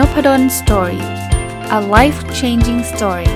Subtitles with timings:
[0.00, 1.04] Nopadol's Story
[1.78, 3.30] a life changing story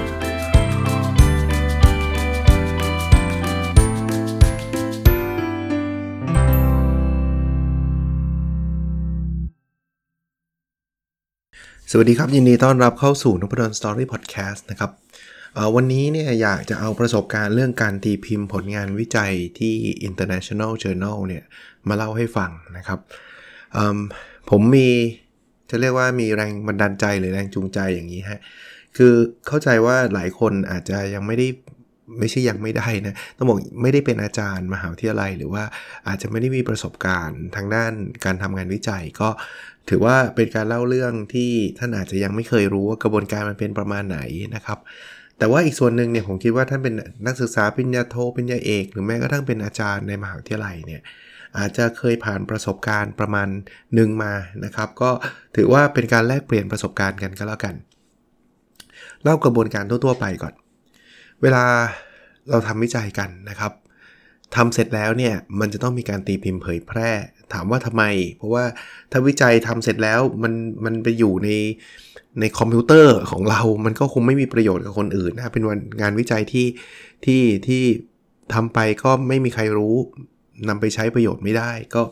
[11.91, 14.91] สวัสดีครับ ยินดีต้อนรับเข้าสู่นพดล Story พอดแคสต์นะครับ
[15.75, 19.75] วันนี้เนี่ยอยากจะเอาประสบการณ์เรื่องการตีพิมพ์ผลงานวิจัยที่
[20.09, 21.45] International Journal เนี่ย
[21.89, 22.99] มาเล่าให้ฟังนะครับ
[24.51, 24.89] ผมมี
[25.71, 28.41] จะเรียกว่ามีแรงบันดาลใจหรือแรงจูงใจอย่างนี้ฮะ
[28.97, 29.13] คือ
[29.49, 31.47] เข้าใจว่าหลายคนอาจจะยังไม่ได้
[32.19, 35.65] ไม่ใช่ยังไม่ได้นะต้องบอกไม่ได้เป็นอาจารย์มหาวิทยาลัย หรือว่า
[36.09, 37.93] อาจจะไม่ได้มีประสบการณ์ทางด้าน
[38.25, 39.29] การทำงานวิจัย ก็
[39.89, 44.21] ถือว่าเป็นการเล่าเรื่องที่ท่านอาจจะยังไม่เคยรู้ว่ากระบวนการมันเป็นประมาณไหน
[44.55, 44.79] นะครับ
[45.39, 46.95] แต่ว่าอีกส่วนหนึ่งเนี่ยผมคิดว่าท่านเป็น
[47.27, 51.03] นักศึกษาปริญญาโทปริญญาเอก หรือแม้กระทั่งเป็นอาจารย์ในมหาวิทยาลัยเนี่ย
[51.59, 53.49] อาจจะเคยผ่านประสบการณ์ประมาณ
[53.95, 54.33] หนึ่งมา
[54.65, 55.11] นะครับ ก็
[55.57, 57.75] ถือว่าเป็นการแลกเปลี่ยนประสบการณ์กันก็แล้วกัน
[59.23, 60.55] เล่ากระบวนการทั่วๆไปก่อน
[61.43, 61.65] เวลา
[62.51, 63.73] เราทำวิจัยกันนะครับ
[64.57, 67.11] ทำเสร็จแล้วเนี่ยมันจะต้องมีการตีพิมพ์เผยแพร่
[67.53, 68.05] ถามว่าทำไม
[68.37, 68.65] เพราะว่า
[69.11, 70.53] ถ้าวิจัยทำเสร็จแล้วมัน
[70.85, 71.49] มันไปอยู่ใน
[72.41, 75.63] ในคอมพิวเตอร์ของเรา มันก็คงไม่มีประโยชน์กับคนอื่นนะเป็น
[76.01, 76.67] งานวิจัยที่
[77.25, 77.83] ที่ที่
[78.55, 79.97] ทำไปก็ไม่มีใครรู้
[80.69, 82.03] นำไปใช้ประโยชน์ไม่ได้ก็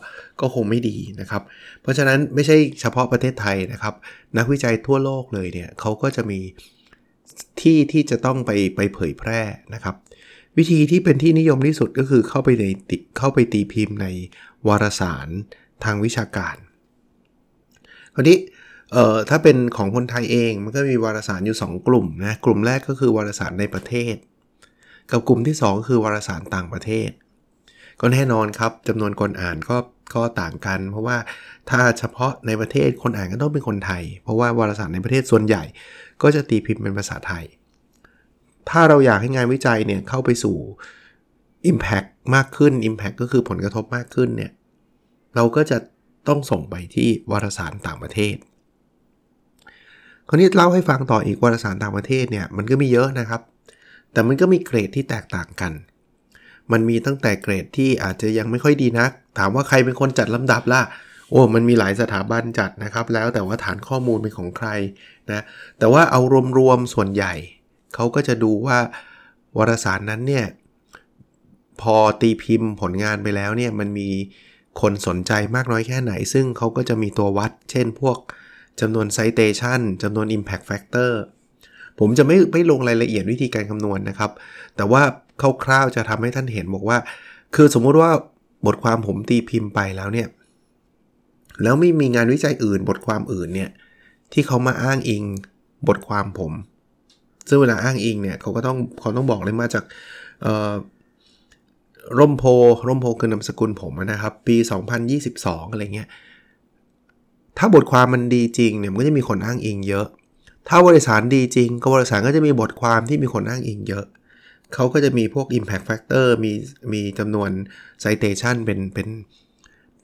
[0.41, 1.43] ก็คงไม่ดีนะครับ
[1.83, 3.95] เพราะฉะนั้นไม่ใช่เฉพาะประเทศไทยนะครับ
[4.39, 6.41] นักวิจัยทั่วโลกเลยเนี่ยเขาก็จะมี
[7.61, 9.41] ที่ที่จะต้องไปไปเผยแพร่
[9.75, 9.95] นะครับ
[10.59, 12.65] วิธีที่เป็นที่นิยมที่สุดก็คือเข้าไปใน
[13.19, 14.07] เข้าไปตีพิมพ์ใน
[14.69, 15.29] วารสาร
[15.85, 16.57] ทางวิชาการ
[18.15, 18.39] คราวนี้
[18.93, 24.15] เอ่อถ้าเป็นของคนไทยเองมันก็มีวารสารอยู่ 2 กลุ่มนะกลุ่มแรกก็คือวารสารในประเทศ
[25.11, 27.11] กับกลุ่มที่ 2 คือวารสารต่างประเทศ
[28.03, 29.77] ก็แน่นอนครับจำนวนคนอ่านก็
[30.15, 31.17] ก็ต่างกัน เพราะว่า
[31.71, 35.63] ถ้าเฉพาะในประเทศคนอ่านก็ต้องเป็นคนไทย เพราะว่าวารสารในประเทศส่วนใหญ่
[36.23, 37.45] ก็จะตีพิมพ์เป็นภาษาไทย
[38.71, 40.57] ถ้าเราอยากให้งานวิจัยเนี่ยเข้าไปสู่
[41.71, 44.53] Impact มากขึ้น Impact ก็คือผลกระทบมากขึ้นเนี่ย
[45.35, 45.79] เราก็จะ
[46.29, 48.37] ต้องส่งไปที่วารสารต่างประเทศ
[50.29, 53.41] คราวนี้เล่าให้ฟังต่ออีกวารสารต่างประเทศเนี่ยมันก็มีเยอะนะครับ
[54.13, 55.73] แต่มันก็มีเกรดที่แตกต่างกัน
[56.73, 60.83] มันมีตั้งแต่เกรดที่อาจจะยังไม่ค่อยดีนัก ถามว่าใครเป็นคนจัดลำดับล่ะ
[61.31, 64.69] โอ้ มันมีหลายสถาบันจัดนะครับ แล้วแต่ว่าฐานข้อมูลเป็นของใคร
[65.31, 65.43] นะ
[65.79, 66.21] แต่ว่าเอา
[66.59, 67.35] รวมๆส่วนใหญ่
[67.95, 68.79] เขาก็จะดูว่า
[69.57, 70.47] วารสารนั้นเนี่ย
[71.81, 74.09] พอตีพิมพ์ผลงานไปแล้วเนี่ย มันมี
[74.81, 78.19] คนสนใจมากน้อยแค่ไหน ซึ่งเขาก็จะมีตัววัด เช่นพวก
[78.81, 81.13] จำนวน citation จำนวน impact factor
[82.01, 84.31] ผมจะไม่ไม่ลงรายละเอียดวิธีการคำนวณนนะครับ
[84.77, 85.03] แต่ว่า
[85.65, 86.99] คร่าวๆจะทำให้ท่านเห็นบอกว่า
[87.55, 88.11] คือสมมุติว่า
[88.67, 90.29] บทความผมตีพิมพ์ไปแล้วเนี่ย
[91.63, 93.71] แล้วไม่มีงานวิจัยอื่น บทความอื่นเนี่ย
[94.33, 95.23] ที่เขามาอ้างอิง
[95.89, 96.53] บทความผม
[97.49, 99.85] ซึ่งเวลาอ้างอิงเนี่ยเขาก็ต้องเขาต้องบอกเลยมาจาก
[102.19, 102.45] ร่มโพ
[102.89, 104.57] ร่มโพคือนามสกุลผมนะครับ ปี
[105.15, 106.09] 2022 อะไรเงี้ย
[107.59, 110.07] ถ้าบทความมันดีจริงเนี่ยมันก็จะมีคนอ้างอิงเยอะ
[110.69, 114.07] ถ้าบริษัทดีจริง ก็บริษัทก็จะมีบทความที่มีคนอ้างอิงเยอะ
[114.75, 116.53] เขาก็จะมีพวก impact factor มี
[116.93, 117.51] มีจำนวน
[118.05, 119.09] citation เป็นเป็น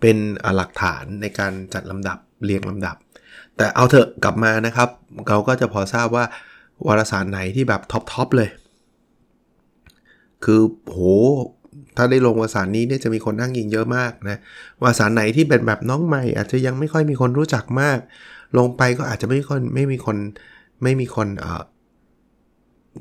[0.00, 0.16] เป็น
[0.56, 2.96] หลักฐานในการจัดลำดับเรียงลำดับ
[3.56, 4.88] แต่เอาเถอะกลับมานะครับ
[5.28, 6.24] เราก็จะพอทราบว่า
[6.86, 8.50] วารสารไหนที่แบบ top top เลย
[10.44, 10.98] คือโห
[11.96, 14.38] ถ้าได้ลงวารสารนี้เนี่ยจะมีคนนั่งยิงเยอะมากนะ
[14.82, 17.98] วารสารไหนที่เป็นแบบน้องใหม่ อาจจะยังไม่ค่อยมีคนรู้จักมาก
[18.56, 20.16] ลงไปก็อาจจะไม่คนไม่มีคน
[20.82, 21.62] ไม่มีคนเอ่อ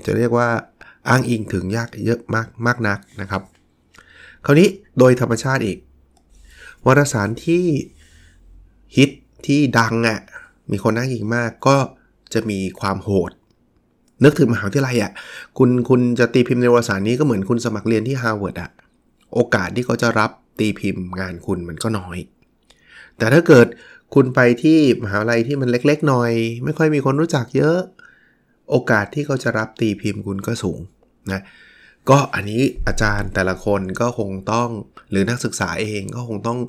[0.06, 0.48] จะเรียกว่า
[1.10, 3.42] อ้างอิงถึงยากเยอะมากมากนักนะครับ
[4.46, 4.70] คราวนี้
[5.00, 5.78] โดยธรรมชาติอีก
[6.86, 7.66] วารสารที่
[8.96, 9.10] ฮิต
[9.46, 10.20] ที่ดังอะ่ะ
[10.72, 11.78] มีคนอ้างอิงมากก็
[12.34, 13.32] จะมีความโหด
[14.24, 15.12] นึกถึงมหาวิทยาลัยอะ่ะ
[15.58, 18.72] คุณคุณจะตีพิมพ์ในวารสารนี้ก็เหมือนคุณสมัครเรียนที่ฮาร์วาร์ดอะ
[19.34, 22.18] โอกาสที่เขาจะรับตีพิมพ์งานคุณมันก็น้อย
[23.18, 23.68] แต่ถ้าเกิด
[24.14, 26.32] คุณไปที่มหาวิทยาลัยที่มันเล็กๆหน่อย
[26.64, 27.78] ไม่ค่อยมีคนรู้จักเยอะ
[28.70, 30.80] โอกาสที่เขาจะรับตีพิมพ์คุณก็สูง
[31.32, 31.42] นะ
[32.10, 34.70] ก็อันนี้อาจารย์แต่ละคนก็คงต้อง
[35.12, 36.60] หรือนักศึกษาเองก็คงต้อง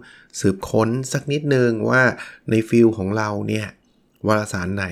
[0.40, 2.02] สืบค้นสักนิดนึงว่า
[2.50, 3.66] ในฟิลของเราเนี่ย
[4.26, 4.86] วารสารไหน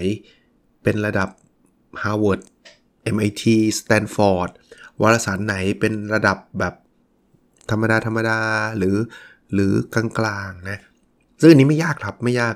[0.83, 1.29] เป็นระดับ
[2.03, 2.41] Harvard
[3.15, 3.45] MIT
[3.79, 4.51] Stanford
[5.03, 6.75] วารสารไหนเป็นระดับแบบ
[7.71, 8.39] ธรรมดาธรรมดา
[8.79, 8.97] หรือ
[9.53, 10.79] หรือกลางๆนะ
[11.41, 12.55] ซึ่งอันนี้ไม่ยากครับไม่ยาก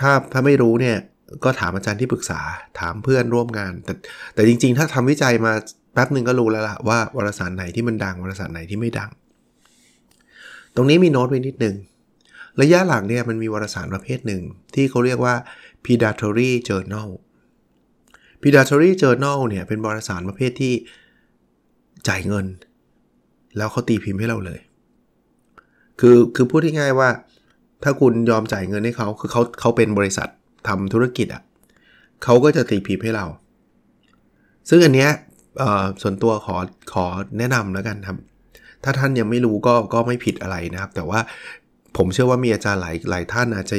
[0.00, 0.96] ถ้าถ้าไม่รู้เนี่ย
[1.44, 2.40] ก็ถามอาจารย์ที่ปรึกษา
[2.80, 3.94] ถามเพื่อนร่วมงาน แต่
[4.34, 5.52] แต่จริง ๆ ถ้าทำวิจัยมา
[5.92, 9.10] แป๊บหนึ่งก็รู้แล้วล่ะว่าวารสารไหนที่มันดังวารสารไหนที่ไม่ดัง
[10.74, 11.76] ตรงนี้มีโน้ตไว้นิดนึง
[12.60, 14.42] ระยะหลังเนี่ยมันมีวารสารประเภทหนึ่ง
[14.74, 15.34] ที่เขาเรียกว่า
[15.84, 17.08] Predatory Journal
[18.40, 20.72] Predatory Journal เนี่ยเป็นบริษัทประเภทที่
[22.08, 22.46] จ่ายเงิน
[23.56, 24.60] แล้วเขาตีพิมพ์ให้เราเลย
[26.00, 27.08] คือคือพูดง่ายๆว่า
[27.82, 30.28] ถ้าคุณยอมจ่ายเงินให้เขาคือเขาเขาเป็นบริษัท
[30.68, 31.42] ทำธุรกิจอะ่ะ
[32.24, 33.26] เขาก็จะตีพิมพ์ให้เรา
[34.68, 35.10] ซึ่งอันเนี้ย
[36.02, 36.56] ส่วนตัวขอ
[36.92, 37.06] ขอ
[37.38, 38.18] แนะนำแล้วกันครับ
[38.84, 41.20] ถ้าท่านยังไม่รู้ก็ก็ไม่ผิดอะไรนะครับ แต่ว่า
[41.96, 43.76] ผมเชื่อว่ามีอาจารย์หลายหลายท่านอาจจะ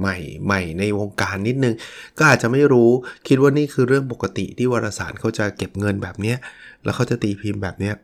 [0.00, 1.74] ใหม่ใหม่ในวงการนิดนึง
[2.18, 2.88] ก็อาจจะไม่รู้
[3.28, 6.36] คิดว่านี่คือเรื่องปกติที่วารสารเขาจะเก็บเงินแบบเนี้ย
[6.84, 7.94] แล้วเขาจะตีพิมพ์แบบเนี้ย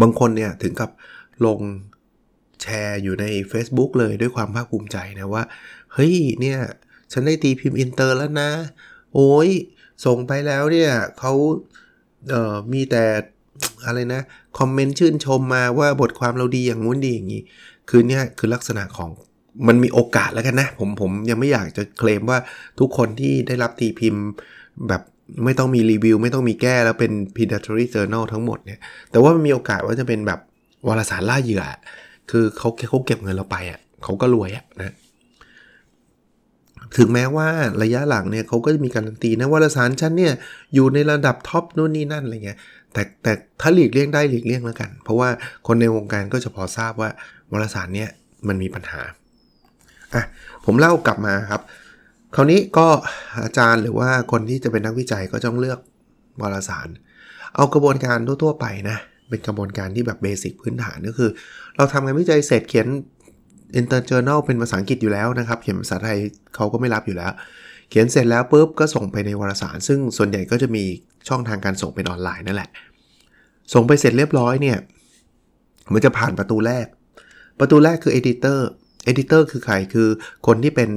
[0.00, 0.90] บางคนเนี่ยถึงกับ
[1.46, 1.58] ลง
[2.62, 5.44] แชร์อยู่ใน Facebook เลยด้วยความภาคภูมิใจนะว่า
[5.92, 6.58] เฮ้ยเนี่ย
[7.12, 8.50] ฉันได้ตีพิมพ์อินเตอร์แล้วนะ
[9.14, 9.50] โอ้ย
[10.04, 11.32] ส่งไปแล้วเนี่ยเขา
[12.30, 13.04] เอ่อมีแต่
[13.86, 14.22] อะไรนะ
[14.58, 17.42] คอมเมนต์ชื่นชมมาว่าบทความเราดีอย่างงู้นดีอย่างนี้
[17.90, 19.10] คือเนี่ยคือลักษณะของ
[19.68, 22.38] มันมีโอกาสแล้วกันนะ ผมผมยังไม่อยากจะเคลมว่า
[22.80, 24.24] ทุกคนที่ได้รับตีพิมพ์
[24.88, 25.02] แบบ
[25.44, 28.80] ไม่ต้องมีรีวิว ไม่ต้องมีแก้แล้วเป็น predatory journal ทั้งหมดเนี่ย
[29.10, 30.40] แต่ว่ามันมีโอกาสว่าจะเป็นแบบ
[30.88, 31.64] วารสารล่าเหยื่อ
[32.32, 34.94] คือเขาเขาเก็บเงินเราไปอะเขาก็รวยอะนะ
[36.96, 37.48] ถึงแม้ว่า
[37.82, 40.34] ระยะหลังเนี่ยเขาก็จะมีการันตีนะวารสารชั้นเนี่ย
[40.74, 42.58] อยู่ในระดับท็อปนู่นนี่นั่นอะไรเงี้ย
[42.92, 45.28] แต่แต่ถ้าหลีกเลี่ยงได้หลีกเลี่ยงแล้วกัน เพราะว่า
[45.66, 47.10] คนในวงการก็จะพอทราบว่า
[47.52, 48.10] วารสารเนี่ย
[48.48, 49.00] มันมีปัญหา
[50.14, 50.22] อะ
[50.64, 51.62] ผมเล่ากลับมาครับ
[52.34, 52.86] คราวนี้ก็
[53.42, 55.78] อาจารย์หรือว่าคนที่จะเป็นนักวิจัยก็ต้องเลือก
[56.42, 56.88] วารสาร
[57.54, 58.98] เอากระบวนการทั่วๆไปนะ
[59.32, 61.30] เป็นกระบวนการที่แบบเบสิกพื้นฐานก็คือ
[61.76, 62.88] เราทำงานวิจัยเสร็จเขียน
[63.80, 66.18] Inter Journal เป็นภาษาอังกฤษอยู่แล้วนะครับ เขียนภาษาไทย
[66.54, 67.32] เขาก็ไม่รับอยู่แล้ว
[67.90, 70.84] เขียนเสร็จแล้วปุ๊บก็ส่งไปในวารสาร ซึ่งส่วนใหญ่ก็จะมี
[71.28, 72.70] ช่องทางการส่งเป็นออนไลน์นั่นแหละ
[73.74, 74.78] ส่งไปเสร็จเรียบร้อยเนี่ย
[75.92, 76.86] มันจะผ่านประตูแรก
[77.60, 78.58] ประตูแรกคือ Editor
[79.10, 80.08] Editor คือใครคือ
[80.46, 80.90] คนที่เป็น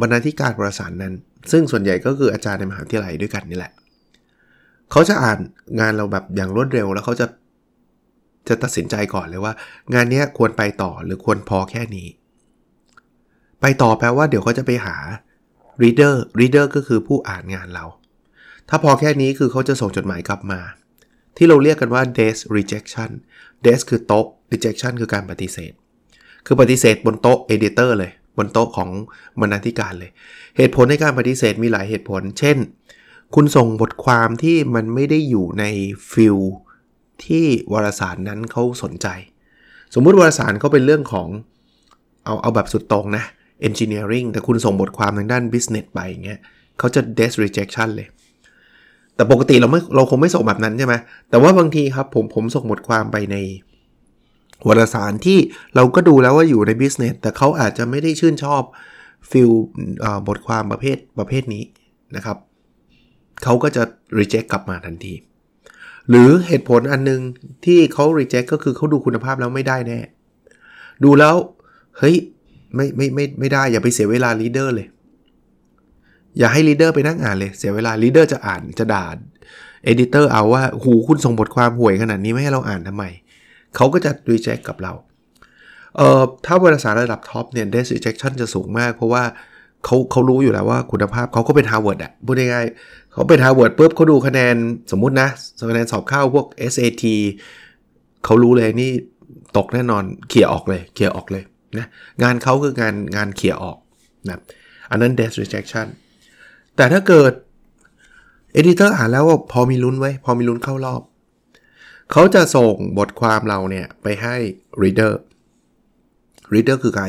[0.00, 1.14] บรรณาธิการวารสารนั้น
[1.52, 3.72] ซึ่งส่วนใหญ่ก็คืออาจารย์ในมหาวิทยาลัยด้วยกันนี่แหละ
[4.92, 5.38] เขาจะอ่าน
[5.80, 7.26] งานเราแบบอย่างรวดเร็ว แล้วเขาจะ
[8.48, 9.52] จะตัดสินใจก่อนเลยว่า
[9.94, 12.08] งานนี้ควรไปต่อหรือควรพอแค่นี้
[13.60, 14.96] ไปต่อแปลว่าเดี๋ยวเขาจะไปหา
[15.82, 17.84] reader reader ก็คือผู้อ่านงานเรา
[18.68, 20.60] ถ้าพอแค่นี้คือเขาจะส่งจดหมายกลับมา
[21.36, 23.10] ที่เราเรียกกันว่า desk rejection
[23.66, 25.72] desk คือโต๊ะ rejection คือการปฏิเสธ
[26.46, 28.90] คือปฏิเสธบนโต๊ะ editor เลย บนโต๊ะของ
[29.40, 30.10] บรรณาธิการเลย
[30.56, 32.56] เหตุผลในการปฏิเสธมีหลายเหตุผล เช่น
[33.34, 35.64] คุณส่งบทความที่มันไม่ได้อยู่ใน
[36.10, 36.38] ฟิล
[37.24, 39.06] ที่วารสารนั้นเขาสนใจ
[39.94, 41.28] สมมุติวารสารเขาเป็นเรื่องของ
[42.24, 43.24] เอาเอาแบบสุดตรงนะ
[43.68, 46.40] engineering แต่คุณส่งบทความทางด้าน business ไปอย่างเงี้ย
[46.78, 48.08] เขาจะ desk rejection เลย
[49.14, 50.94] แต่ปกติเราไม่เราคงไม่ส่งแบบนั้นใช่ไหม
[51.30, 53.36] แต่ว่าบางทีครับผมผมส่งบทความไปใน
[54.68, 55.38] วารสารที่
[55.74, 58.62] เราก็ดูแล้วว่าอยู่ใน business แต่เขาอาจจะไม่ได้ชื่นชอบ
[59.30, 59.50] field
[60.28, 61.64] บทความประเภทประเภทนี้
[62.16, 62.36] นะครับ
[63.44, 63.82] เขาก็จะ
[64.18, 65.14] reject กลับมาทันที
[66.08, 67.20] หรือเหตุผลอันนึง
[67.64, 70.00] ที่เขา reject ก็คือเขาดูคุณภาพแล้วไม่ได้แน่
[71.04, 71.36] ดูแล้ว
[71.98, 72.16] เฮ้ย
[72.74, 74.88] ไม่ไม่ไม่ไม่ได้อย่าไปเสียเวลา leader เลย
[76.38, 79.06] อย่าให้ leader ไปนั่งอ่านเลย เสียเวลา leader จะอ่านจะด่า
[79.90, 83.04] editor เอาว่าหูคุณส่งบทความห่วยขนาดนี้ไม่ให้เราอ่านทำไม
[83.76, 84.92] เขาก็จะ reject กับเรา
[85.96, 89.22] เอ่อถ้าบริษัทระดับท็อปเนี่ย desk rejection จะสูงมาก เพราะว่า
[89.84, 94.56] เขาเขารู้อยู่แล้วว่าคุณภาพเขาก็เป็น Harvard อะพูดง่ายๆ เขาเป็น Harvard ปุ๊บเขาดูคะแนน
[94.90, 95.28] สมมุตินะ
[95.70, 97.04] คะแนนสอบเข้าพวก SAT
[98.24, 98.90] เขารู้เลยนี่
[99.56, 101.44] ตกแน่นอนเขี่ยออกเลยเขี่ยออกเลย
[101.78, 101.86] นะ
[102.22, 103.78] งานเขาคืองานงานเขี่ยออก
[104.28, 104.38] นะ
[104.90, 105.86] อันนั้น desk rejection
[106.76, 107.32] แต่ถ้าเกิด
[108.56, 111.02] editor อ่านแล้วว่าพอมีลุ้นไว้ พอมีลุ้นเข้ารอบ
[112.12, 114.36] เขาจะส่งบทความเราเนี่ย ไปให้
[114.82, 115.12] reader
[116.54, 117.06] reader คือใคร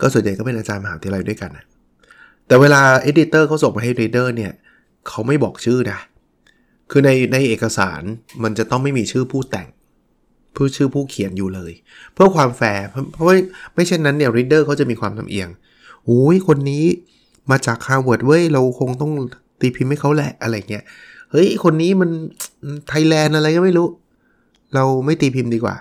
[0.00, 1.64] ก็ส่วนใหญ่ก็เป็นอาจารย์มหาวิทยาลัยด้วยกันนะ
[2.46, 4.52] แต่เวลา editor เขาส่งไปให้ reader เนี่ย
[5.08, 5.98] เขาไม่บอกชื่อนะ
[6.90, 8.02] คือในในเอกสาร
[8.42, 9.68] มันจะต้องไม่มีชื่อผู้แต่ง
[10.56, 11.72] ผู้ชื่อผู้เขียนอยู่เลย
[12.12, 13.34] เพื่อความแฟร์เพราะว่า
[13.74, 15.48] ไม่เช่นนั้นเนี่ย reader เขาจะมีความลำเอียง
[16.04, 16.84] โอ้ยคนนี้
[17.50, 19.12] มาจาก Harvard เว้ย เราคงต้อง
[19.60, 20.84] ตีพิมพ์ให้เขาแหละอะไรเงี้ย
[21.30, 22.10] เฮ้ย คนนี้มัน
[22.88, 23.88] ไทยแลนด์อะไรก็ไม่รู้
[24.74, 25.76] เราไม่ตีพิมพ์ดีกว่า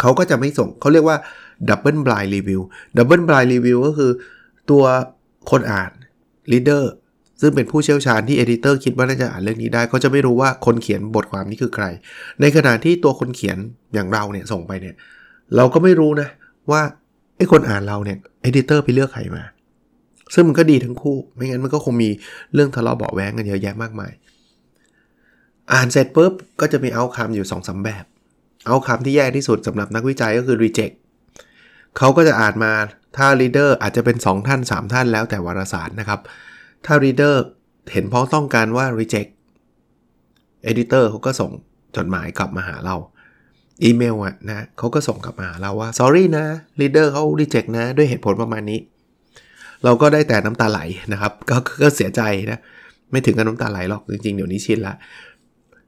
[0.00, 1.16] เขาก็จะไม่ส่งเขาเรียกว่า
[1.68, 2.60] Double Blind Review
[2.96, 4.10] Double Blind Review ก็คือ
[4.70, 4.84] ตัว
[5.50, 5.90] คนอ่าน
[6.52, 6.82] Leader
[7.40, 11.84] ซึ่งเป็นผู้เชี่ยวชาญที่ Editor คิดว่าน่าจะอ่านเรื่องนี้ได้เขาจะไม่รู้ว่าคนเขียนบทความนี้คือใคร
[12.40, 13.58] ในขณะที่ตัวคนเขียน
[13.94, 14.94] อย่างเราเนี่ยส่งไปเนี่ย
[15.56, 16.28] เราก็ไม่รู้นะ
[16.70, 16.82] ว่า
[17.36, 19.42] ไอ้คนอ่านเราเนี่ย Editor ไปเลือกใครมา
[20.34, 22.10] ซึ่งมันก็ดีทั้งคู่ ไม่งั้นมันก็คงมี
[22.54, 24.12] เรื่องทะเลาะเบาแวงกันเยอะแยะมากมาย
[25.72, 28.04] อ่านเสร็จปุ๊บก็จะมีเอาคำอยู่2อสแบบ
[28.66, 30.94] เอาคำที่แย่ที่สุดสำหรับนักวิจัยก็คือ reject
[31.98, 32.72] เขาก็จะอ่านมา
[33.16, 36.20] ถ้า reader อาจจะเป็น 2 ท่าน 3 ท่านแล้วแต่วารสารนะครับ
[36.86, 37.34] ถ้า reader
[37.92, 39.30] เห็นพ้องต้องการว่า reject
[40.70, 41.50] editor เขาก็ส่ง
[41.96, 42.96] จดหมายกลับมาหาเรา
[43.82, 46.44] อีเมลอะนะเขาก็ส่งกลับมาหาเราว่า sorry นะ
[46.80, 48.80] reader เขา reject นะ ด้วยเหตุผลประมาณนี้
[49.84, 50.80] เราก็ได้แต่น้ำตาไหล
[51.12, 52.60] นะครับ ก็ก็เสียใจนะ
[53.10, 54.94] ไม่ถึงกับน้ำตาไหลหรอกจริงๆ เดี๋ยวนี้ชินละ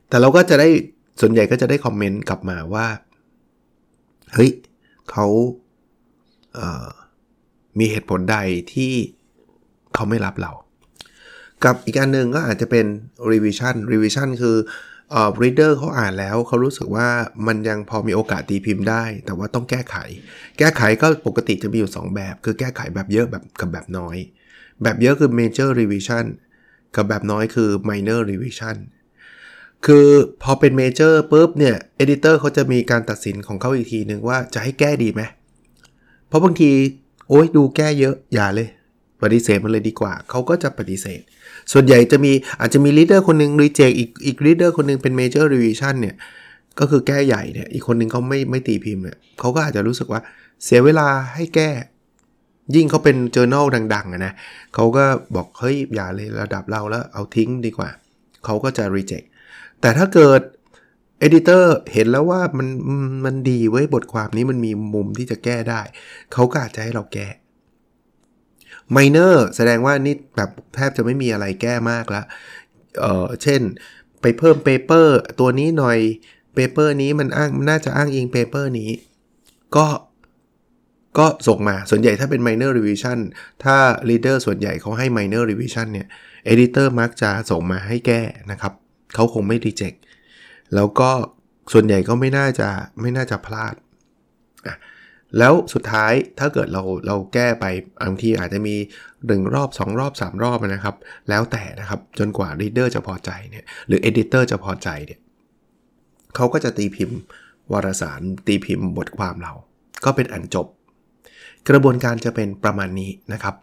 [0.08, 0.68] แต่เราก็จะได้
[1.20, 2.86] ส่วนใหญ่ก็จะได้คอมเมนต์กลับมาว่า
[4.34, 4.50] เฮ้ย
[5.10, 5.26] เขา
[6.54, 8.36] เมีเหตุผลใด
[8.72, 8.92] ที่
[9.94, 10.52] เขาไม่รับเรา
[11.64, 12.86] กับอีกอันหนึ่งก็อาจจะเป็น
[13.30, 14.56] revision revision คือ
[15.10, 17.08] เอ่อ reader เขาอ่านแล้วเขารู้สึกว่า
[17.46, 19.96] มันยังพอมีโอกาสตีพิมพ์ได้ แต่ว่าต้องแก้ไข
[20.58, 24.16] แก้ไขก็ปกติจะมีอยู่ 2 แบบ คือแก้ไขแบบเยอะแบบกับแบบน้อย
[24.82, 26.24] แบบเยอะคือ major revision
[26.96, 28.76] กับแบบน้อยคือ minor revision
[29.86, 30.08] คือ
[30.42, 35.22] พอเป็น major ปุ๊บเนี่ย editor เขาจะมีการตัดสินของเขาอีกทีหนึ่งว่าจะให้แก้ดีไหม
[36.28, 36.70] เพราะบางที
[37.28, 38.68] โอ้ยดูแก้เยอะอย่าเลย
[39.22, 41.20] ปฏิเสธมันเลยดีกว่า เขาก็จะปฏิเสธ
[41.72, 46.16] ส่วนใหญ่จะมีอาจจะมี reader คนหนึ่ง reject อีกอีก reader คนหนึ่งเป็น major revision เนี่ย
[46.80, 50.20] ก็คือแก้ใหญ่เนี่ย อีกคนหนึ่งเขาไม่ไม่ตีพิมพ์เนี่ยเขาก็อาจจะรู้สึกว่า
[50.64, 51.70] เสียเวลาให้แก้
[52.74, 54.32] ยิ่งเขาเป็น journal ดังๆนะ
[54.74, 55.04] เขาก็
[55.34, 57.90] บอกเฮ้ยอย่าเลยระดับเราแล้วเอาทิ้งดีกว่า
[58.44, 59.26] เขาก็จะ reject
[59.80, 60.40] แต่ถ้าเกิด
[61.26, 62.68] Editor เห็นแล้วว่ามัน
[63.24, 65.80] มันดีเว้ยบทความนี้มันมีมุมที่จะแก้ได้
[66.32, 67.26] เขาก็อาจจะให้เราแก้
[68.96, 72.26] Minor แสดงว่านี่แบบแทบจะไม่มีอะไรแก้มากแล้ว
[73.00, 73.62] เออเช่น
[74.22, 75.98] ไปเพิ่ม paper ตัวนี้หน่อย
[76.54, 78.90] paper นี้มันอ้างน่าจะอ้างอิง paper นี้
[79.76, 79.86] ก็
[81.18, 83.18] ก็ส่งมาส่วนใหญ่ถ้าเป็น minor revision
[83.64, 83.76] ถ้า
[84.08, 86.06] reader ส่วนใหญ่เขาให้ minor revision เนี่ย
[86.52, 88.72] editor มักจะส่งมาให้แก้นะครับ
[89.14, 89.98] เขาคงไม่ reject
[90.74, 91.10] แล้วก็
[91.72, 92.68] ส่วนใหญ่ก็ไม่น่าจะ
[93.00, 93.74] ไม่น่าจะพลาด
[94.66, 94.76] อะ
[95.38, 97.64] แล้วสุดท้ายถ้าเกิดเราเราแก้ไป
[98.02, 98.76] บางทีอาจจะมี
[99.14, 100.96] 1 รอบ 2 รอบ 3 รอบนะครับ
[101.28, 105.20] แล้วแต่นะครับจนกว่า reader จะพอใจเนี่ยหรือ editor จะพอใจเนี่ย
[106.34, 107.18] เขาก็จะตีพิมพ์
[107.72, 109.52] วารสารตีพิมพ์บทความเรา
[110.04, 110.66] ก็เป็นอันจบ
[111.68, 113.54] กระบวนการจะเป็นประมาณนี้นะครับ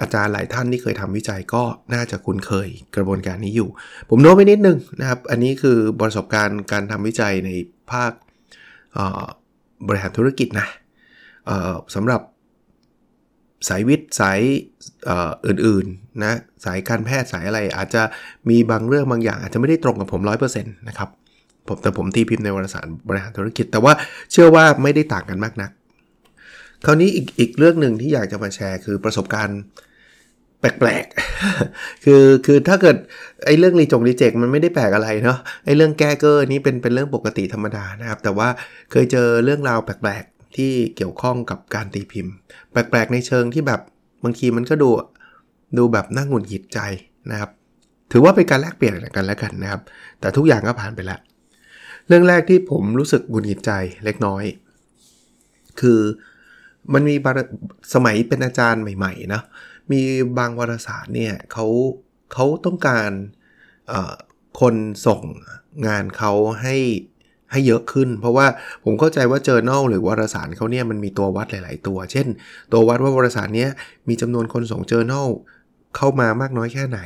[0.00, 1.62] อาจารย์หลายท่านที่เคยทำวิจัยก็
[1.94, 3.68] น่าจะคุ้นเคยกระบวนการนี้อยู่
[4.08, 7.50] ผมโน้ตไปนิดนึงนะครับ อันนี้คือประสบการณ์การทำวิจัยใน
[7.92, 8.12] ภาค
[9.86, 10.68] บริหารธุรกิจนะ
[11.94, 12.20] สำหรับ
[13.68, 14.40] สายวิทย์สาย
[15.46, 18.02] อื่นๆนะสายการแพทย์สายอะไรอาจจะ
[18.50, 21.08] มีบางเรื่องบางอย่าง อาจจะไม่ได้ตรงกับผม 100%นะครับ
[21.68, 23.92] ผมแต่ผมตีพิมพ์ในวารสารบริหารธุรกิจ แต่ว่า
[24.32, 25.70] เชื่อว่าไม่ได้ต่างกันมากนัก
[26.84, 29.60] คราวนี้อีกอีกเรื่องหนึ่งที่อยากจะมาแชร์คือประสบการณ์
[30.60, 32.96] แปลกๆ คือคือถ้าเกิด
[33.46, 38.48] ไอ้เรื่องรีจงรีเจกมันไม่ได้แปลกอะไรเนาะไอ้เรื่องแก้เกอร์นี้เป็นเป็นเรื่องปกติธรรมดานะครับ แต่ว่า
[38.90, 42.34] เคยเจอเรื่องราวแปลกๆ ที่เกี่ยวข้องกับการตีพิมพ์
[42.70, 43.80] แปลกๆในเชิงที่แบบ
[44.24, 44.88] บางทีมันก็ดู
[45.78, 46.80] ดูแบบน่าหงุดหงิดใจ
[47.30, 47.50] นะครับ
[48.12, 49.82] ถือว่าเป็นการแลกเปลี่ยนกันแล้วกันนะครับ
[50.20, 51.20] แต่ทุกอย่างก็ผ่านไปแล้ว
[52.08, 53.72] เรื่องแรกที่ผมรู้สึกหงุดหงิดใจ
[54.04, 54.44] เล็กน้อย
[55.80, 56.00] คือ
[56.92, 57.14] มันมี
[57.94, 59.42] สมัยเป็นอาจารย์ใหม่ๆนะ
[59.92, 60.00] มี
[60.38, 61.66] บางวารสารเนี่ยเขา
[62.32, 63.10] เขาต้องการ
[64.60, 64.74] คน
[65.06, 65.22] ส่ง
[65.86, 66.32] งานเขา
[66.62, 66.76] ให้
[67.52, 68.46] ให้เยอะขึ้น เพราะว่า
[68.84, 72.26] ผมเข้าใจว่า journal หรือวารสารเขาเนี่ยมันมีตัววัดหลาย ๆ ตัว เช่น
[72.72, 73.70] ตัววัดว่าวารสารเนี้ย
[74.08, 75.28] มีจำนวนคนส่ง journal
[75.96, 77.00] เข้ามามากน้อยแค่ไหน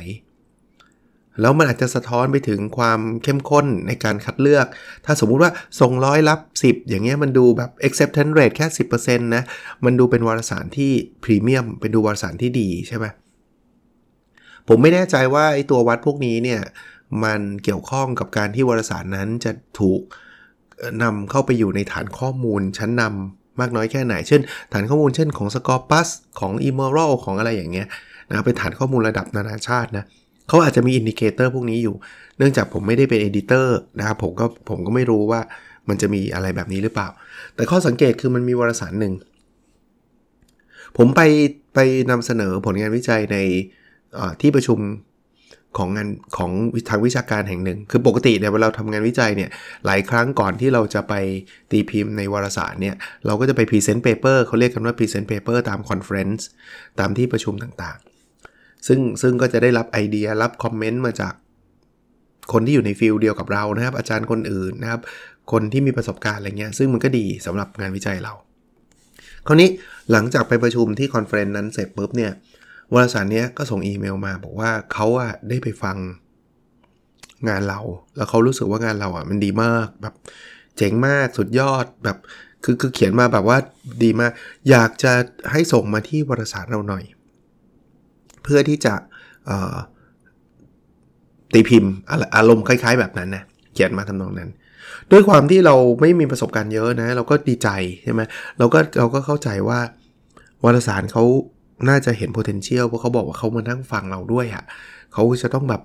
[1.41, 4.67] แล้วมันอาจจะสะท้อนไปถึงความเข้มข้นในการคัดเลือก
[5.05, 8.65] ถ้าสมมุติว่าส่งร้อยรับ 10 อย่างเงี้ยมันดูแบบ acceptance rate แค่
[8.97, 9.43] 10%นะ
[9.85, 10.91] มันดูเป็นวารสารที่
[11.23, 13.05] พรีเมียมเป็นดูวารสารที่ดีใช่ไหม
[14.67, 16.61] ผมไม่แน่ใจว่าไอ้ตัววัดพวกนี้เนี่ย
[17.23, 20.01] มันเกี่ยวข้องกับการที่วารสารนั้นจะถูก
[21.03, 24.41] นำเข้าไปอยู่ในฐานข้อมูลชั้นนำมากน้อยแค่ไหน เช่น
[24.73, 26.07] ฐานข้อมูลเช่นของ Scopus
[26.39, 27.87] ของ e m e r a l ของอะไรอย่างเงี้ย
[28.29, 30.05] นะเป็นฐานข้อมูลระดับนานาชาตินะ
[30.47, 31.95] เขาอาจจะมี indicator พวกนี้อยู่
[32.37, 35.41] เนื่องจากผมไม่ได้เป็น editor นะครับผมก็ผมก็ไม่รู้ว่า
[35.89, 37.09] มันจะมีอะไรแบบนี้หรือเปล่า
[37.55, 39.13] แต่ข้อสังเกตคือมันมีวารสารหนึ่ง
[40.97, 41.21] ผมไป
[41.73, 41.79] ไป
[42.09, 43.37] นำเสนอผลงานวิจัยใน
[44.41, 44.79] ที่ประชุม
[45.77, 46.51] ของงานของ
[46.89, 49.49] ทางวิชาการแห่งหนึ่ง คือปกติเนี่ยเวลาทำงานวิจัยเนี่ย
[49.85, 51.13] หลายครั้งก่อนที่เราจะไป
[51.71, 56.47] ตีพิมพ์ในวารสารเนี่ยเราก็จะไป present paper เขาเรียกกันว่า present paper ตาม conference
[56.99, 61.33] ตามที่ประชุมต่างๆ ซึ่งซึ่งก็จะได้รับไอเดียรับคอมเมนต์มาจาก
[62.53, 65.01] คนที่อยู่ใน field เดียวกับเรานะครับ อาจารย์คนอื่นนะครับ
[65.51, 68.33] คนที่มีประสบการณ์อะไรเงี้ยซึ่งมันก็ดีสำหรับงานวิจัยเรา
[69.47, 69.69] คราวนี้
[70.11, 72.31] หลังจากไปประชุมที่ conference นั้นเสร็จปุ๊บเนี่ย
[72.93, 75.97] วารสารเนี้ยก็ส่งอีเมลมาบอกว่าเขาอะได้ไปฟัง
[77.47, 77.79] งานเรา
[78.15, 80.13] แล้วเขารู้สึกว่างานเราอะมันดีมากแบบ
[80.77, 82.17] เจ๋งมากสุดยอดแบบ
[82.63, 83.57] คือคือเขียนมาแบบว่า
[84.03, 84.31] ดีมาก
[84.69, 85.11] อยากจะ
[85.51, 87.03] ให้ส่งมาที่วารสารเราหน่อย
[88.43, 88.93] เพื่อที่จะ
[91.53, 91.91] ตีพิมพ์
[92.35, 94.49] อารมณ์คล้าย ๆ แบบนั้นนะเขียนมาทำนองนั้น
[95.11, 97.69] ด้วยความที่เราไม่มีประสบการณ์เยอะนะ เราก็ดีใจ
[98.03, 98.21] ใช่ไหม
[98.57, 99.79] เราก็เราก็เข้าใจว่า
[100.63, 101.23] วารสารเขา
[101.89, 104.63] น่าจะเห็น potential เพราะเขาบอกว่าเขามานั่งฟังเราด้วยอะ่ะ
[105.13, 105.81] เขาจะต้องแบบ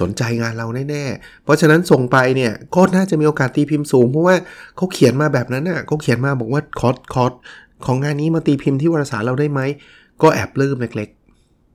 [0.00, 4.36] สนใจงานเราแน่ๆ เพราะฉะนั้นส่งไปเนี่ยก็น่าจะมีโอกาสตีพิมพ์สูง เพราะว่า
[4.76, 7.32] เขาเขียนมาแบบนั้นน่ะเขาเขียนมาบอกว่าคอร์สคอร์ส
[7.86, 9.60] ของงานนี้มาตีพิมพ์ที่วารสารเราได้ไหม
[10.22, 11.08] ก็แอบปลื้มเล็ก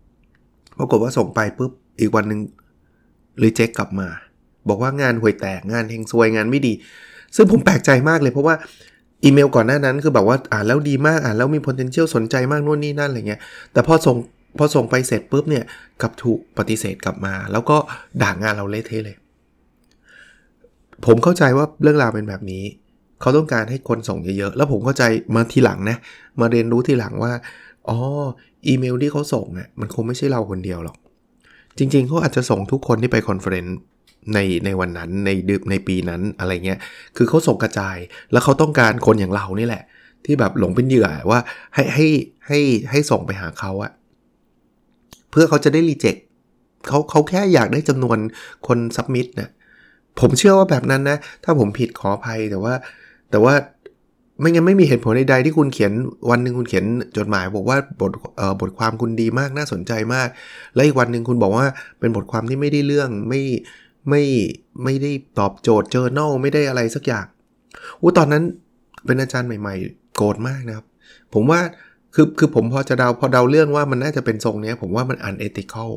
[0.05, 2.39] ๆ ปรากฏว่าส่งไปปุ๊บอีกวันหนึ่ง
[3.43, 4.07] reject กลับมา
[4.69, 6.73] บอกว่างานห่วยแตกงานเฮงซวยงานไม่ดี
[7.35, 8.55] ซึ่งผมแปลกใจมากเลยเพราะว่า
[9.23, 13.41] อีเมลก่อนหน้านั้นคือแบบว่าอ่านแล้วดีมากอ่านแล้วมี potential สนใจมากนู่นนี่นั่นอะไรเงี้ย
[13.73, 14.15] แต่พอส่ง
[14.57, 15.63] พอส่งไปเสร็จปุ๊บเนี่ย
[16.01, 17.77] กับถูกปฏิเสธกลับมา แล้วก็
[18.23, 19.17] ด่างงานเราเละเทะเลย
[21.05, 22.63] ผมเข้าใจว่าเรื่องราวเป็นแบบนี้
[23.21, 25.03] เขาต้องการให้คนส่งเยอะๆ แล้วผมเข้าใจ
[25.35, 25.97] มาทีหลังนะ
[26.39, 27.33] มาเรียนรู้ทีหลังว่า
[27.89, 27.97] อ๋อ
[28.67, 30.97] อีเมลที่เขาส่งอะมันคงไม่ใช่เราคนเดียวหรอก
[31.77, 33.77] จริงๆเขาอาจจะส่งทุกคนที่ไป conference
[34.33, 36.79] ในในวันนั้นในดึในปีนั้นอะไรเงี้ย
[37.17, 37.97] คือเขาส่งกระจาย
[38.31, 39.83] แล้วเขาต้องการคนอย่างเรานี่แหละ
[40.25, 41.39] ที่แบบหลงเป็นเหยื่อว่า
[41.73, 42.07] ให้ให้
[42.47, 42.59] ให้
[42.91, 43.91] ให้ส่งไปหาเขาอะ
[45.31, 46.15] เพื่อเขาจะได้ reject
[46.87, 48.17] เขาเขาแค่อยากได้จำนวน
[48.67, 49.49] คน submit นะ
[50.19, 52.73] ผมเชื่อว่าแบบนั้นนะ ถ้าผมผิดขออภัยแต่ว่า
[53.31, 53.53] แต่ว่า
[54.39, 55.91] ไม่งั้นไม่มีเหตุผลใดๆที่คุณเขียน
[56.29, 56.85] วันหนึ่งคุณเขียน
[57.17, 58.11] จดหมายบอกว่าบท
[58.61, 60.27] บทความคุณดีมากน่าสนใจมาก
[60.75, 61.65] และอีกวันหนึ่งคุณบอกว่า
[61.99, 63.41] เป็นบทความที่ไม่ได้เรื่องไม่
[64.09, 64.23] ไม่
[64.83, 67.25] ไม่ได้ตอบโจทย์เจอแนลไม่ได้อะไรสักอย่าง
[68.01, 68.43] อู้ตอนนั้น
[69.05, 70.85] เป็นอาจารย์ใหม่ ๆ โกรธมากนะครับ
[71.33, 71.59] ผมว่า
[72.15, 75.91] คือคือผมพอจะเดาพอเดาเรื่องว่ามันน่าจะเป็นทรงนี้ผมว่ามันอันเอติคอล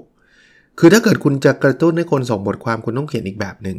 [0.78, 3.78] คือถ้าเกิดคุณจะกระตุ้นให้คนส่งบทความคุณต้องเขียนอีกแบบหนึ่ง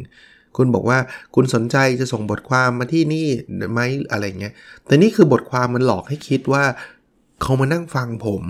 [0.56, 0.98] คุณบอกว่า
[1.34, 3.26] คุณสนใจจะส่งบทความมาที่นี่
[3.72, 3.80] ไหม
[4.10, 4.54] อะไรเงี้ย
[4.86, 6.64] แต่นี่คือบทความมันหลอกให้คิดว่า
[7.42, 8.42] เขามานั่งฟังผม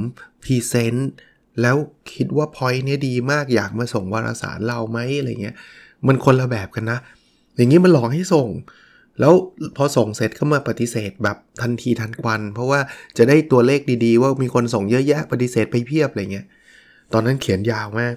[0.44, 1.10] present
[1.60, 1.76] แล้ว
[2.14, 5.56] คิดว่า point นี้ดีมากอยากมาส่งวารสารเราไหมอะไรเงี้ย
[6.06, 6.98] มันคนละแบบกันนะ
[7.56, 8.48] อย่างนี้มันหลอกให้ส่ง
[9.20, 9.32] แล้ว
[9.76, 12.80] พอส่งเสร็จก็มาปฏิเสธแบบทันทีทันควัน เพราะว่า
[13.18, 16.46] จะได้ตัวเลขดีๆ ว่ามีคนส่งเยอะแยะปฏิเสธไปเพียบอะไรเงี้ย
[17.12, 18.14] ตอนนั้นเขียนยาวมาก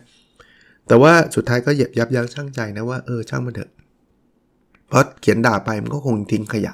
[0.88, 3.72] แต่ว่าสุดท้ายก็เหย็บยับยั้งชั่งใจนะว่าเออช่างมันเถอะ
[4.88, 6.74] เพราะเขียนด่าไปมันก็คงทิ้งขยะ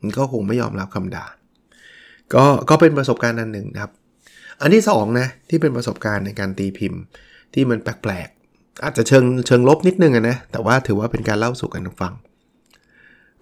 [0.00, 1.24] มันก็คงไม่ยอมรับคำด่า
[2.34, 3.92] ก็ก็เป็นประสบการณ์อันหนึ่งนะครับ
[4.60, 7.00] อันที่2นะที่เป็นประสบการณ์ในการตีพิมพ์
[7.54, 12.14] ที่มันแปลกๆ อาจจะเชิงเชิงลบนิดนึงนะ แต่ว่าถือว่าเป็นการเล่าสู่กันฟัง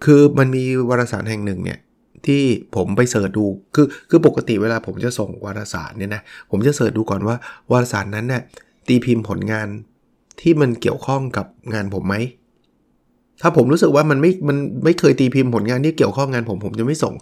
[0.03, 1.79] คือมันมีวารสารแห่งหนึ่งเนี่ย
[2.25, 2.43] ที่
[2.75, 7.35] ผมไปเสิร์ชดูคือคือปกติเวลาผมจะส่งวารสารเนี่ยนะผมจะเสิร์ชดูก่อนว่า
[7.71, 8.41] วารสารนั้นเนี่ย
[8.87, 9.67] ตีพิมพ์ผลงาน
[10.41, 12.15] ที่มันเกี่ยวข้องกับงานผมไหม
[13.41, 17.13] ถ้าผมรู้สึกว่ามันไม่ มันไม่เคยตีพิมพ์ผลงานที่เกี่ยวข้องงานผมผมจะไม่ส่ง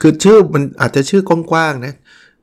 [0.00, 1.94] คือชื่อมันอาจจะชื่อกว้างๆนะ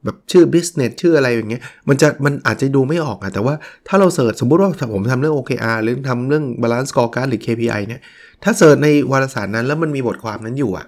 [0.04, 3.56] แบบชื่อ business ชื่ออะไรอย่างเงี้ยมันจะมันอาจจะดูไม่ออกอะแต่ว่า
[3.88, 8.02] ถ้าเราเสิร์ชสมมุติว่าผมทำเรื่อง OKR หรือทำเรื่อง balance scorecard หรือ KPI เนี่ย
[8.44, 10.86] ถ้าเสิร์ชในวารสารนั้นแล้วมันมีบทความนั้นอยู่อะ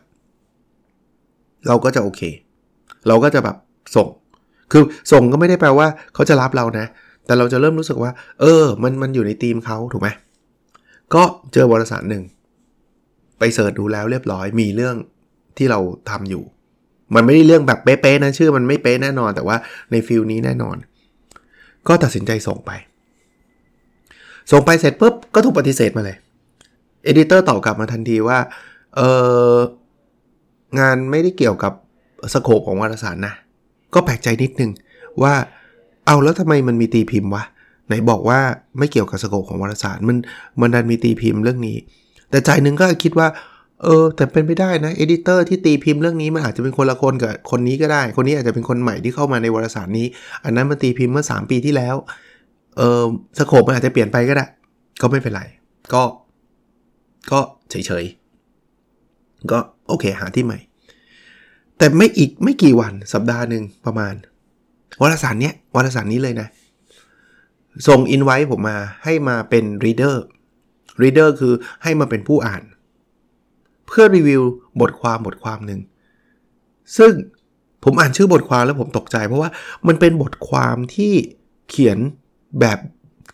[1.68, 2.22] เราก็จะโอเค
[3.08, 3.58] เราก็จะแบบ
[3.96, 4.08] ส่ง
[4.72, 6.86] คือส่งก็ไม่ได้แปลว่าเขาจะรับเรานะ
[7.26, 10.10] แต่เราจะเริ่มรู้สึกว่า เออ มันมันอยู่ในทีมเขาถูกไหม
[11.16, 11.24] ก็
[11.54, 12.24] เจอวารสารหนึ่ง
[13.40, 14.96] ไป search ดูแล้วเรียบร้อยมีเรื่อง
[15.58, 16.44] ที่เราทำอยู่
[17.16, 19.58] มันไม่ได้เรื่องแบบเป๊ะๆนะชื่อมันไม่เป๊ะแน่นอน แต่ว่า
[19.92, 20.78] ใน field นี้แน่นอน
[21.88, 22.72] ก็ตัดสินใจส่งไป
[24.52, 26.18] ส่งไปเสร็จปุ๊บก็ถูกปฏิเสธมาเลย
[27.04, 28.40] editor ตอบกลับมาทันทีว่า
[28.96, 29.02] เอ
[29.54, 29.56] อ
[30.80, 31.74] งานไม่ได้เกี่ยวกับ
[32.34, 33.34] scope ของวารสารนะ
[33.94, 34.72] ก็แปลกใจนิดนึง
[35.24, 35.34] ว่า
[36.06, 37.44] เอาแล้วทำไมมันมีตีพิมพ์วะ
[37.88, 38.40] ไหนบอกว่า
[38.78, 40.18] ไม่เกี่ยวกับ scope ของวารสารมัน
[40.62, 41.78] มันดันมีตีพิมพ์เรื่องนี้
[42.30, 43.28] แต่ใจนึงก็คิดว่า
[43.84, 50.08] เออ แต่เป็นไปได้นะ editor ที่ตีพิมพ์เรื่องนี้มันอาจจะเป็นคนละคนกับคนนี้ก็ได้ คนนี้อาจจะเป็นคนใหม่ที่เข้ามาในวารสารนี้
[50.44, 51.96] อันนั้นมันตีพิมพ์เมื่อ 3 ปีที่แล้ว
[52.78, 53.04] เออ
[53.38, 54.46] scope มันอาจจะเปลี่ยนไปก็ได้
[55.02, 55.42] ก็ไม่เป็นไร
[55.94, 56.04] ก็
[57.32, 60.60] ก็เฉยๆ ก็โอเคหาที่ใหม่
[61.78, 64.14] แต่ไม่อีกไม่กี่วันสัปดาห์หนึ่งประมาณ
[65.02, 66.48] วารสารเนี้ยวารสารนี้เลยนะ
[67.88, 70.24] ส่งอินไว้ผมมาให้มาเป็นรีเดอร์
[71.04, 72.64] รีเดอร์คือให้มาเป็นผู้อ่าน
[73.94, 74.42] พื่อรีวิว
[74.82, 75.80] บทความบทความหนึ่ง
[76.98, 77.12] ซึ่ง
[77.84, 79.50] ผมอ่านชื่อบทความแล้วผมตกใจ เพราะว่า
[79.88, 81.14] มันเป็นบทความที่
[81.70, 81.98] เขียน
[82.60, 82.78] แบบ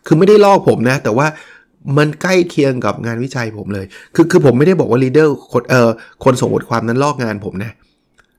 [0.05, 1.27] คือไม่ได้ลอกผมนะ แต่ว่า
[1.97, 5.89] มันใกล้เคียงกับงานวิจัยผมเลย คือคือผมไม่ได้บอกว่า reader คนเอ่อ
[6.23, 7.71] คนส่งบทความนั้นลอกงานผมนะ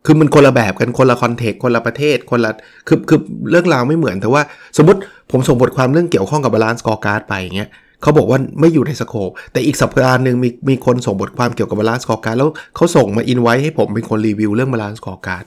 [0.07, 2.51] คือมันคนละแบบกันคนละ context คนละประเทศคนละ
[2.89, 4.43] คือคือเรื่องราวไม่เหมือนแต่ว่า
[4.77, 7.71] สมมติผมส่งบทความเรื่องเกี่ยวข้องกับ balance scorecard ไปอย่างเงี้ย
[8.03, 15.45] เขาบอกว่าไม่อยู่ใน scope แต่อีกสัปดาห์หนึ่งมีมีคนส่งบทความเกี่ยวกับ balance scorecard แล้วเขาส่งมาอินไว้ให้ผมเป็นคนรีวิวเรื่อง balance scorecard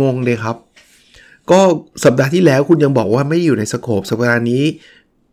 [0.00, 0.56] งงเลยครับ
[1.50, 1.60] ก็
[2.04, 4.62] สัปดาห์ที่แล้วคุณยังบอกว่าไม่อยู่ใน scope สัปดาห์นี้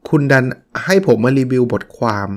[0.10, 0.46] คุณดัน
[0.86, 2.30] ให้ผมมารีวิวบทความ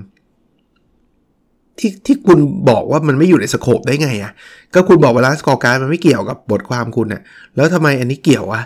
[1.79, 2.39] ที่ที่คุณ
[2.71, 4.33] บอกว่ามันไม่อยู่ใน scope ได้ไงอะ่ะ
[4.75, 7.23] ก็คุณบอก balance scorecard มันไม่เกี่ยวกับบทความคุณอะ่ะ
[7.57, 8.63] แล้วทำไมอันนี้เกี่ยวอะ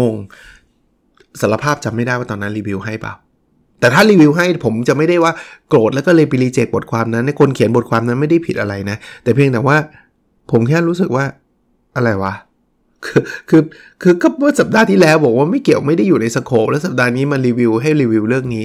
[0.00, 0.14] งง
[1.40, 3.14] สารภาพจำไม่ได้ว่าตอนนั้นรีวิวให้เปล่า
[3.80, 5.32] แต่ถ้ารีวิวให้ผมจะไม่ได้ว่า
[5.68, 9.76] โกรธแล้วก็เลยไป reject บทความนั้นคนเขียนบทความนั้นไม่ได้ผิดอะไรนะ แต่เพียงแต่ว่า
[10.50, 11.24] ผมแค่รู้สึกว่า
[11.96, 12.34] อะไรวะ
[13.06, 13.62] คือคือ
[14.02, 18.64] คือก็เมื่อสัปดาห์ที่แล้วบอกว่าไม่เกี่ยวไม่ได้อยู่ในสโคปแล้วสัปดาห์นี้มารีวิวให้รีวิวเรื่องนี้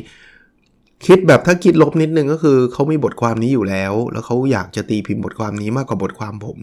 [1.06, 6.58] คิดแบบถ้าคิดลบนิดนึงก็คือเขามีบทความนี้อยู่แล้ว แล้วเขาอยากจะตีพิมพ์บทความนี้มากกว่าบทความผม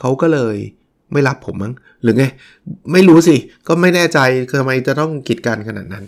[0.00, 0.56] เขาก็เลย
[1.12, 1.72] ไม่รับผมมั้ง
[2.02, 2.24] หรือไง
[2.92, 3.36] ไม่รู้สิ
[3.68, 4.18] ก็ไม่แน่ใจ
[4.58, 6.04] ทำไมจะต้องกีดกันขนาดนั้น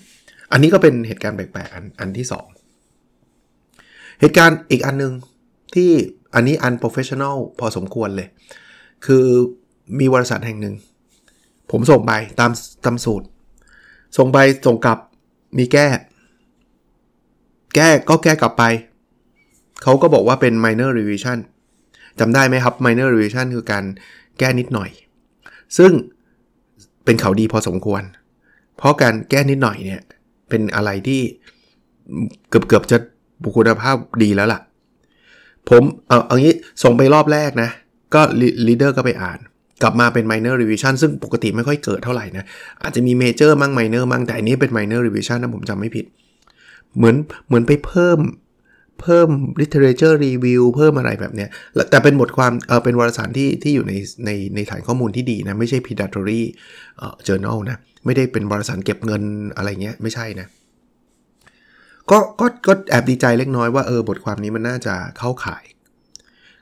[0.52, 2.26] อันนี้ก็เป็นเหตุการณ์แปลกๆอันอันที่
[3.02, 5.12] 2 เหตุการณ์อีกอันนึง
[5.74, 5.90] ที่
[6.34, 8.28] อันนี้อัน professional พอสมควรเลย
[9.06, 9.24] คือ
[9.98, 10.74] มีบริษัทแห่งหนึ่ง
[11.70, 12.50] ผมส่งไปตาม
[12.84, 13.26] ตามสูตร
[14.16, 14.98] ส่งไปส่งกลับ
[15.58, 15.86] มีแก้
[17.74, 18.64] แก้ก็แก้กลับไป
[19.82, 21.38] เขาก็บอกว่าเป็น minor revision
[22.18, 23.84] จำได้ไหมครับ minor revision คือการ
[24.38, 24.90] แก้นิดหน่อย
[25.78, 25.92] ซึ่ง
[27.04, 28.02] เป็นข่าวดีพอสมควร
[28.76, 30.02] เพราะการแก้นิดหน่อยเนี่ย
[30.50, 31.20] เป็นอะไรที่
[32.48, 32.98] เกือบเกือบจะ
[33.42, 34.60] บุคุณภาพดีแล้วล่ะ
[35.68, 37.70] ผมเอาเอางี้ส่งไปรอบแรกนะ
[38.14, 38.20] ก็
[38.66, 39.38] ลีดเดอร์ก็ไปอ่าน
[39.82, 42.44] กลับมาเป็น minor revision ซึ่งปกติไม่ค่อยเกิดเท่าไหร่นะ
[42.82, 46.04] อาจจะมี major มั่ง minor มั่งแต่อันนี้เป็น minor revision นะผมจำไม่ผิด
[46.96, 48.18] เหมือนเหมือนไปเพิ่ม
[49.02, 49.28] เพิ่ม
[49.60, 51.48] literature review เพิ่มอะไรแบบเนี้ย
[51.90, 53.92] แต่เป็นบทความเออเป็นวารสารที่ที่อยู่ใน
[54.26, 56.40] ในในฐานข้อมูลที่ดีนะ ไม่ใช่ predatory
[56.98, 59.22] เอ่อ journal นะ ไม่ได้เป็นวารสารเก็บเงิน
[59.56, 60.46] อะไรเงี้ย ไม่ใช่นะ
[62.10, 65.64] ก็ก็ก็แอบดีใจเล็กน้อยว่าเออบทความนี้มันน่าจะเข้าขาย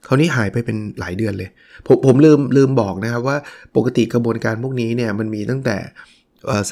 [0.07, 1.51] คราวนี้หายไปเป็นหลายเดือนเลย
[1.87, 3.37] ผมผมลืมลืมบอกนะครับว่า
[3.77, 5.77] ปกติกระบวนการพวกนี้เนี่ยมันมีตั้งแต่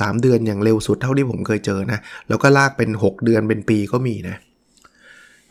[0.01, 1.99] สามเดือนอย่างเร็วสุดเท่าที่ผมเคยเจอนะ
[2.29, 4.37] แล้วก็ลากเป็น 6 เดือนเป็นปีก็มีนะ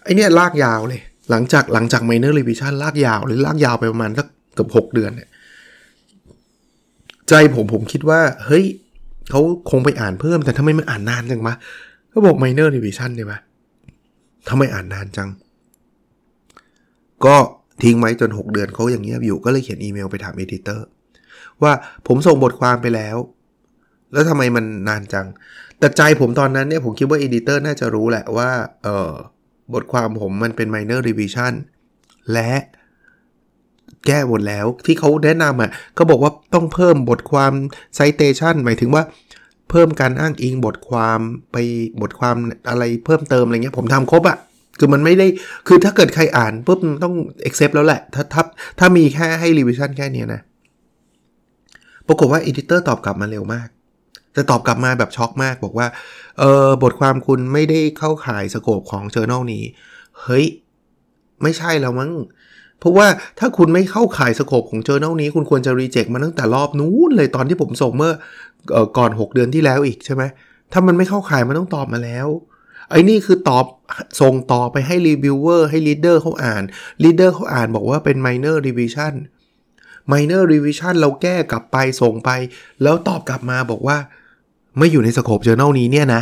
[0.05, 5.29] ไอเนี้ยลากยาวเลย หลังจากหลังจาก minor revision ลากยาวเลยลากยาวไปประมาณสักเกือบ6 เดือนเนี่ย
[7.29, 8.65] ใจผมผมคิดว่า เฮ้ย
[9.29, 9.41] เขา
[9.71, 11.55] คงไปอ่านเพิ่มแต่ทำไมมันอ่านนานจังวะ
[12.09, 13.33] เขาบอก minor revision ใช่ไหม
[14.49, 15.29] ทำไมอ่านนานจัง
[17.25, 17.35] ก็
[17.83, 20.87] ทิ้งไว้จน 6 เดือนเขาอย่างเงียบอยู่ก็เลยเขียนอีเมลไปถาม editor
[21.61, 21.73] ว่า
[22.07, 23.17] ผมส่งบทความไปแล้ว
[24.13, 25.27] แล้วทำไมมันนานจัง
[25.79, 28.49] แต่ใจผมตอนนั้นเนี่ยผมคิดว่า editor น่าจะรู้แหละว่า
[28.83, 29.11] เออ
[29.73, 31.53] บทความผมมันเป็น minor revision
[32.33, 32.51] และ
[34.07, 37.53] แก้หมดแล้วที่เขาแนะนำอะก็บอกว่าต้องเพิ่มบทความ
[37.97, 39.03] citation หมายถึงว่า
[39.69, 41.19] เพิ่มการอ้างอิงบทความ
[41.51, 41.57] ไป
[42.01, 42.35] บทความ
[42.69, 44.37] อะไรเพิ่มเติมอะไรเงี้ยผมทำครบอะ
[44.79, 45.27] คือมันไม่ได้
[45.67, 47.15] คือถ้าเกิดใครอ่านปุ๊บต้อง
[47.47, 48.43] accept แล้วแหละ ถ้าถ้า
[48.79, 50.41] ถ้ามีแค่ให้ revision แค่นี้นะ
[52.07, 53.67] ปรากฏว่า editor ตอบกลับมาเร็วมาก
[54.35, 55.87] แต่ตอบกลับมาแบบช็อกมากบอกว่า
[56.39, 59.63] เออบทความคุณไม่ได้เข้าข่าย scope ของ journal นี้
[60.21, 60.45] เฮ้ย
[61.41, 62.11] ไม่ใช่แล้วมั้ง
[62.79, 63.07] เพราะว่า
[63.39, 70.23] ถ้าคุณไม่เข้าข่าย scope ของ journal นี้ คุณควรจะ reject มาตั้งแต่รอบนู้นเลยตอนที่ผมส่งเมื่อก่อน 6 เดือนที่แล้วอีกใช่ไหม
[70.71, 72.27] ถ้ามันไม่เข้าข่ายมันต้องตอบมาแล้ว
[72.91, 73.65] ไอ้นี่คือตอบ
[74.21, 76.63] ส่งต่อไปให้รีวิวเวอร์ให้ reader เขาอ่าน
[77.03, 79.13] reader เขาอ่านบอกว่าเป็น minor revision
[80.13, 82.29] minor revision เราแก้กลับไปส่งไป
[82.83, 83.97] แล้วตอบกลับมาบอกว่า
[84.77, 86.21] ไม่อยู่ในสโคป journal นี้เนี่ยนะ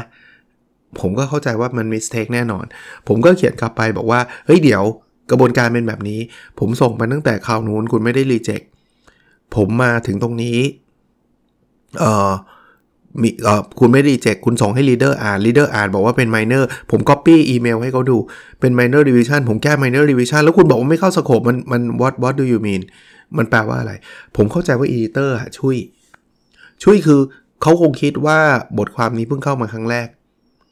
[0.99, 2.65] ผมก็เข้าใจว่ามัน mistake แน่นอน
[3.07, 4.83] ผมก็เขียนกลับไปบอกว่า เฮ้ยเดี๋ยว
[5.29, 6.19] กระบวนการเป็นแบบนี้
[6.59, 8.65] ผมส่งไปตั้งแต่คราวนู้นคุณไม่ได้ reject
[9.55, 10.57] ผมมาถึงตรงนี้
[11.99, 12.31] เอ่อ
[13.21, 18.17] มีเอ่อคุณไม่รีเจ็คคุณส่งให้ leader อ่าน leader อ่านบอกว่าเป็น minor ผม copy อีเมลให้เขาดู
[18.59, 22.81] เป็น minor revision ผมแก้ minor revision แล้วคุณบอกว่าไม่เข้าสโคปมันมัน what what do you mean
[23.37, 23.93] มันแปลว่าอะไร
[24.35, 25.75] ผมเข้าใจว่า editor อะช่วย
[26.83, 27.21] ช่วยคือ
[27.63, 28.39] เขาคงคิดว่า
[28.77, 30.07] บทความนี้เพิ่งเข้ามาครั้งแรก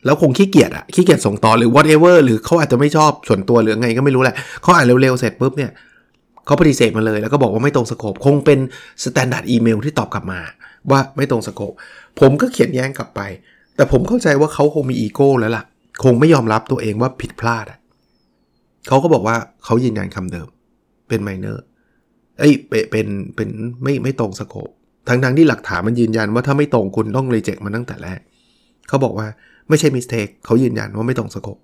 [0.06, 5.72] แล้วคงขี้เกียจอะขี้เกียจส่งต่อหรือ whatever หรือเขาอาจจะไม่ชอบส่วนตัวหรือไงก็ไม่รู้แหละเขาอ่านเร็วๆเสร็จปุ๊บเนี่ย
[6.46, 8.60] เขาปฏิเสธมาเลย แล้วก็บอกว่าไม่ตรงสโคปคงเป็น
[9.04, 10.40] standard email ที่ตอบกลับมา
[10.92, 11.74] ว่าไม่ตรงสโคป
[12.20, 13.22] ผมก็เขียนแย้งกลับไป
[13.76, 15.64] แต่ผมเข้าใจว่าเขาคงมีอีโก้แล้วล่ะ
[16.04, 17.80] คงไม่ยอมรับตัวเองว่าผิดพลาดอะ
[18.88, 20.48] เขาก็บอกว่าเขายืนยันคำเดิม
[21.08, 21.64] เป็น minor
[22.40, 23.50] เอ้ยเป็นเป็น
[23.84, 24.70] ไม่ไม่ตรง scope
[25.08, 28.20] ทั้งทั้งที่หลักฐานมันยืนยันว่าถ้าไม่ตรงคุณต้อง reject มันตั้งแต่แรก
[28.88, 29.28] เขาบอกว่า
[29.70, 31.58] ไม่ใช่ mistake เขายืนยันว่าไม่ตรง scope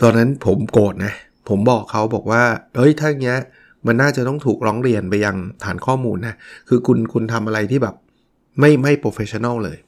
[0.00, 1.12] ตอนนั้นผมโกรธนะ
[1.48, 2.42] ผมบอกเขาบอกว่า
[2.76, 3.38] เฮ้ยถ้าอย่างเงี้ย
[3.86, 6.34] มันน่าจะต้องถูกร้องเรียนไปยังฐานข้อมูลนะ
[6.68, 7.94] คือคุณคุณทำอะไรที่แบบ
[8.60, 9.78] ไม่ไม่ professional เลย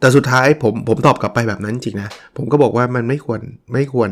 [0.00, 3.40] แต่สุดท้ายผมผมตอบกลับไปแบบนั้นจริงนะ ผมก็บอกว่ามันไม่ควร
[3.72, 4.10] ไม่ควร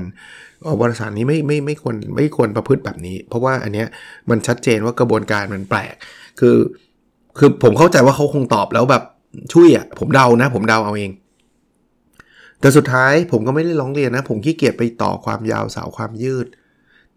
[0.81, 3.87] วารสารนี้ไม่ไม่ไม่ควรไม่ควรประพฤติแบบนี้ เพราะว่าอันเนี้ย
[4.31, 5.95] มันชัดเจนว่ากระบวนการมันแปลก
[6.41, 6.57] คือ
[7.39, 9.03] คือผมเข้าใจว่าเขาคงตอบแล้วแบบ
[9.53, 11.11] ช่วยอะผมเดานะ ผมเดาเอาเอง
[12.61, 16.47] แต่สุดท้ายผมก็ไม่ได้ร้องเรียนนะ ผมขี้เกียจไปต่อความยาวสาวความยืด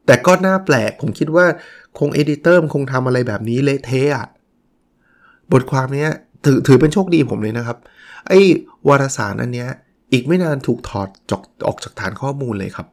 [0.06, 1.46] แต่ก็น่าแปลก ผมคิดว่า
[2.00, 4.28] คงเอดิเตอร์คงทำอะไรแบบนี้เละเทะ
[5.52, 6.08] บทความนี้
[6.46, 7.78] ถือถือเป็นโชคดีผมเลยนะครับ
[8.30, 8.40] ไอ้
[8.88, 9.70] วารสารอันเนี้ย
[10.12, 12.88] อีกไม่นานถูกถอดจอกออกจากฐานข้อมูลเลยครับ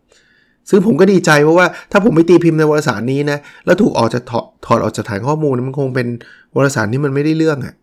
[0.71, 6.09] ซึ่งผมก็ดีใจเพราะว่าถ้าผมไปตีพิมพ์ในวารสารนี้นะแล้วถูกออกจากถอดถอดออกจากฐานข้อมูลมันคงเป็น
[6.57, 7.75] วารสารที่มันไม่ได้เรื่องอะ่ะ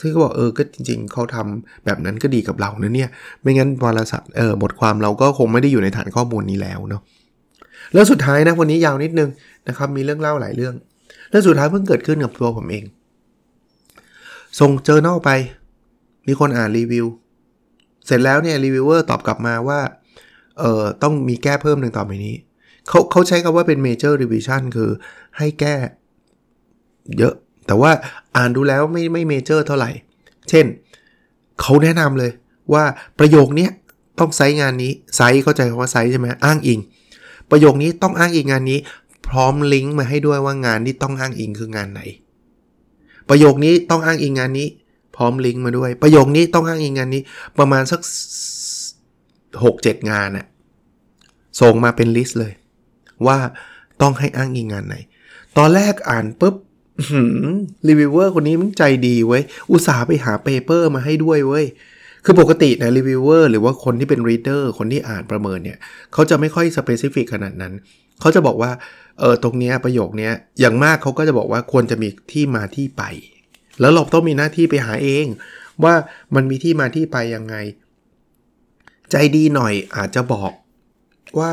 [0.00, 3.08] ซึ่งก็บอกเออก็จริง ๆเขาทำแบบนั้นก็ดีกับเรานะเนี่ย
[3.40, 7.02] ไม่งั้นวารสารเออบทความเราก็คงไม่ได้อยู่ในฐานข้อมูลนี้แล้วเนาะ
[7.94, 9.30] แล้วสุดท้ายนะวันนี้ยาวนิดนึง
[9.68, 10.74] นะครับมีเรื่องเล่าหลายเรื่อง
[11.30, 12.84] แล้วสุดท้ายเพิ่งเกิดขึ้นกับตัวผมเอง
[14.60, 15.30] ส่งเจอเน่าไป
[16.26, 17.06] มีคนอ่านรีวิว
[18.06, 19.80] เสร็จแล้วเนี่ยรีวิวเวอร์ตอบกลับมาว่า
[20.58, 22.34] เอ่อ ต้องมีแก้เพิ่มหนึ่งต่อไปนี้
[22.88, 24.90] เขาเขาใช้คำว่าเป็น major revision คือ
[25.38, 25.74] ให้แก้
[27.18, 27.34] เยอะ
[27.66, 27.90] แต่ว่า
[28.36, 29.90] อ่านดูแล้วไม่ไม่ major เท่าไหร่
[30.48, 30.66] เช่น
[31.60, 32.32] เขาแนะนำเลย
[32.72, 32.84] ว่า
[33.18, 33.68] ประโยคนี้
[34.18, 36.80] ต้อง cite งานนี้ cite เข้าใจคำว่า cite ใช่ไหมอ้างอิง
[37.50, 38.78] ประโยคนี้ต้องอ้างอิงงานนี้
[39.28, 42.00] พร้อมลิงก์มาให้ด้วยว่างานที่ต้องอ้างอิงคืองานไหน
[43.28, 44.68] ประโยคนี้ต้องอ้างอิงงานนี้
[45.16, 47.22] พร้อมลิงก์มาด้วย ประโยคนี้ต้องอ้างอิงงานนี้
[47.58, 48.00] ประมาณสัก
[49.64, 50.46] 6-7 งานน่ะ
[51.60, 52.52] ส่งมาเป็นลิสต์เลย
[53.26, 53.38] ว่า
[54.00, 54.96] ต้องให้อ้างอิงงานไหน
[55.58, 56.54] ตอนแรกอ่านปุ๊บ
[57.88, 61.66] รีวิวเวอร์คนนี้มันใจดีเว้ย อุตส่าห์ไปหา paper มาให้ด้วยเว้ย
[62.24, 65.78] คือปกตินะรีวิวเวอร์หรือว่าคนที่เป็น reader คนที่อ่านประเมินเนี่ย
[66.12, 67.72] เขาจะไม่ค่อย specific ขนาดนั้น
[68.20, 68.70] เขาจะบอกว่า
[69.20, 73.02] เออตรงเนี้ยประโยคเนี้ยอย่างมากเขาก็จะบอกว่าควรจะมีที่มาที่ไป
[73.80, 75.26] แล้วเราต้องมีหน้าที่ไปหาเอง
[75.84, 75.94] ว่า
[76.34, 77.56] มันมีที่มาที่ไปยังไง
[79.10, 80.52] ใจดีหน่อยอาจจะบอก
[81.38, 81.52] ว่า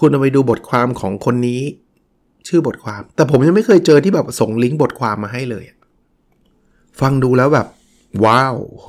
[0.00, 1.62] คุณเอาไปดูบทความของคนนี้
[2.48, 5.64] ชื่อบทความ แต่ผมยังไม่เคยเจอที่แบบส่งลิงก์บทความมาให้เลย
[7.00, 7.66] ฟังดูแล้วแบบ
[8.24, 8.88] ว้าวโห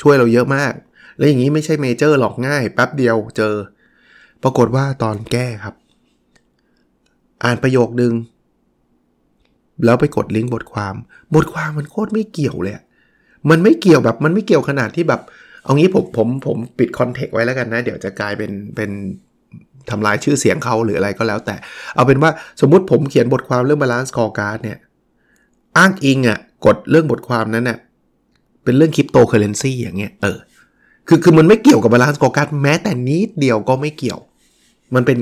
[0.00, 0.72] ช่วยเราเยอะมาก
[1.16, 3.54] แล้วอย่างนี้ไม่ใช่ major หรอกง่าย แป๊บเดียวเจอ
[4.42, 5.74] ปรากฏว่าตอนแก้ครับ
[7.44, 8.12] อ่านประโยคนึง
[9.84, 10.94] แล้วไปกดลิงก์บทความ
[11.34, 12.74] บทความมันโคตรไม่เกี่ยวเลย
[13.50, 15.20] มันไม่เกี่ยวแบบมันไม่เกี่ยวขนาดที่แบบ
[15.64, 18.90] เอางี้ผมผมผมปิด context ไว้แล้วกันนะ เดี๋ยวจะกลายเป็นเป็น
[19.90, 21.56] ทำลายชื่อเสียงเขาหรืออะไรก็แล้วแต่
[21.94, 22.30] เอาเป็นว่า
[22.60, 24.78] สมมุติผมเขียนบทความเรื่อง balance scorecard เนี่ย
[25.78, 27.78] อ้างอิงอะ่ะ กดเรื่องบทความนั้นน่ะ
[28.64, 30.38] เป็นเรื่องคริปโตเคอเรนซีอย่างเงี้ย เออ
[31.08, 34.20] คือคือมันไม่เกี่ยวกับ balance scorecard แม้แต่นิดเดียวก็ไม่เกี่ยว
[34.94, 35.18] มันเป็น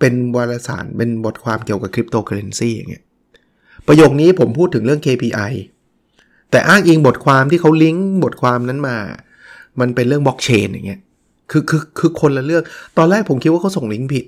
[0.00, 3.04] เป็นวารสารเป็นบทความเกี่ยวกับคริปโตเคอเรนซีอย่างเงี้ย
[3.92, 5.52] ประโยคนี้ผมพูดถึงเรื่อง KPI
[6.50, 8.96] แต่อ้างอิงบทความที่เขาลิงก์บทความนั้นมา
[9.80, 11.00] มันเป็นเรื่องบล็อกเชนอย่างเงี้ย
[11.50, 12.62] คือคือคือคนละเรื่อง
[12.98, 14.24] ตอนแรกผมคิดว่าเขาส่งลิงก์ผิด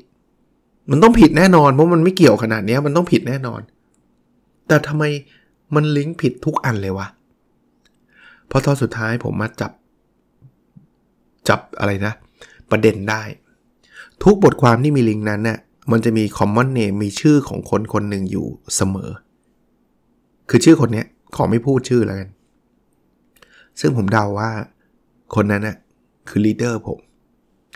[0.90, 3.60] มันต้องผิดแน่นอน เพราะมันไม่เกี่ยวขนาดนี้มันต้องผิดแน่นอน
[4.68, 5.04] แต่ทำไม
[5.74, 7.06] มันลิงก์ผิดทุกอันเลยวะ
[8.48, 9.72] เพราะตอนสุดท้ายผมมาจับ
[11.48, 12.12] จับอะไรนะ
[12.70, 13.22] ประเด็นได้
[14.22, 15.58] ทุกบทความที่มีลิงก์นั้นเนี่ย
[15.90, 18.46] มันจะมี common name มีชื่อของคนคนหนึ่งอยู่
[18.76, 19.10] เสมอ
[20.50, 21.04] คือชื่อคนนี้
[21.36, 22.30] ขอไม่พูดชื่อแล้วกัน
[23.80, 24.50] ซึ่งผมเดาว่า
[25.34, 25.76] คนนั้นน่ะ
[26.28, 26.98] คือลีดเดอร์ผม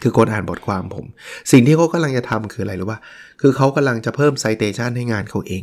[0.02, 1.04] คือคนอ่านบทความผม
[1.52, 2.98] สิ่งที่เขากำลังจะทำคืออะไรหรู้ป่ะ
[3.40, 5.62] คือเขากำลังจะเพิ่ม citation ให้งานเขาเอง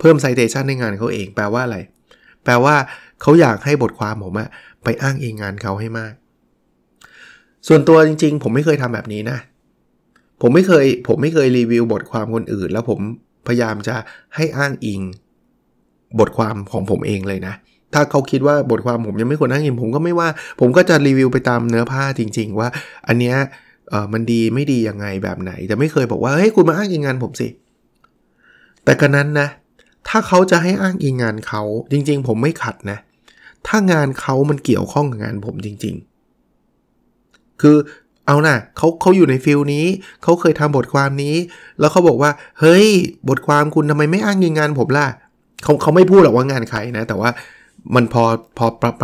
[0.00, 1.78] เพิ่ม citation ให้งานเขาเอง แปลว่าอะไร
[2.44, 2.74] แปลว่า
[3.22, 4.48] เขาอยากให้บทความผมอะ
[4.84, 6.12] ไปอ้างอิงงานเขาให้มาก
[7.68, 9.38] ส่วนตัวจริง ๆ ผมไม่เคยทำแบบนี้นะ
[10.42, 13.00] ผมไม่เคย ผมไม่เคยรีวิวบทความคนอื่น แล้วผม
[13.46, 13.96] พยายามจะ
[14.36, 15.00] ให้อ้างอิง
[16.20, 17.54] บทความของผมเองเลยนะ
[17.94, 20.28] ถ้าเขาคิดว่าบทความผมยังไม่ควรอ้างอิงผมก็ไม่ว่า
[20.60, 22.68] ผมก็จะรีวิวไปตามเนื้อผ้าจริง ๆ ว่า
[23.08, 23.36] อันเนี้ย
[23.90, 27.48] เออมันดีไม่ดียังไงแบบไหน แต่ไม่เคยบอกว่าเฮ้ยคุณมาอ้างอิงงานผมสิ
[28.84, 29.48] แต่กันนั้นนะ
[30.08, 32.98] ถ้าเขาจะให้อ้างอิงงานเขาจริง ๆ ผมไม่ขัดนะ
[33.66, 35.94] ถ้างานเขามันเกี่ยวข้องกับงานผมจริง
[36.78, 37.76] ๆ คือ
[38.26, 39.86] เอานะ่ะเขาเขาอยู่ในฟิลนี้
[40.22, 41.36] เขาเคยทำบทความนี้
[41.80, 42.88] แล้วเขาบอกว่า เฮ้ย
[43.28, 45.06] บทความคุณทำไมไม่อ้างยิงงานผมล่ะ
[45.64, 47.30] เขาเขาไม่พูดหรอกว่างานใครนะ แต่ว่า
[47.94, 48.24] มันพอ
[48.58, 48.94] พอปรับ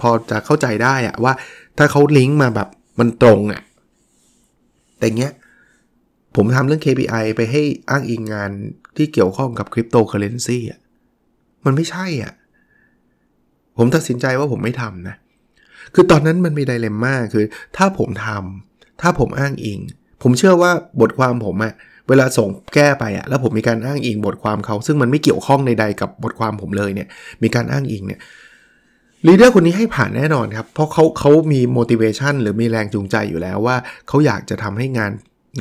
[0.00, 1.32] พอจะเข้าใจได้อะว่า
[1.78, 3.62] ถ้าเขาลิงก์มาแบบมันตรงอะ
[4.98, 5.32] แต่เงี้ย
[6.36, 8.50] ผมทำเรื่อง KPI ไปให้อ้างอิงงาน
[8.96, 10.80] ที่เกี่ยวข้องกับคริปโตเคอเรนซีอะ
[11.64, 12.32] มันไม่ใช่อะ
[13.78, 15.16] ผมตัดสินใจว่าผมไม่ทำนะ
[15.94, 17.44] คือตอนนั้นมันมีไดเลมม่าคือ
[17.76, 19.78] ถ้าผมทำถ้าผมอ้างอิง
[20.22, 21.74] ผมเชื่อว่าบทความผมอะ
[22.08, 27.08] เวลาส่งแก้ไปอะแล้วผมมีการอ้างอิงบทความเขา ซึ่งมันไม่เกี่ยวข้องใดๆกับบทความผมเลยเนี่ย
[27.42, 28.20] มีการอ้างอิงเนี่ย
[29.26, 33.76] ลีดเดอร์คนนี้ให้ผ่านแน่นอนครับ เพราะเขาเขามี motivation หรือมีแรงจูงใจอยู่แล้วว่า
[34.08, 35.12] เขาอยากจะทำให้งาน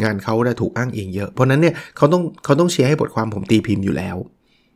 [0.03, 4.17] งานเขาได้ถูกอ้างอิงเยอะ เพราะนั้นเนี่ยเขาต้องเขาต้องเชียร์ให้บทความผมตีพิมพ์อยู่แล้ว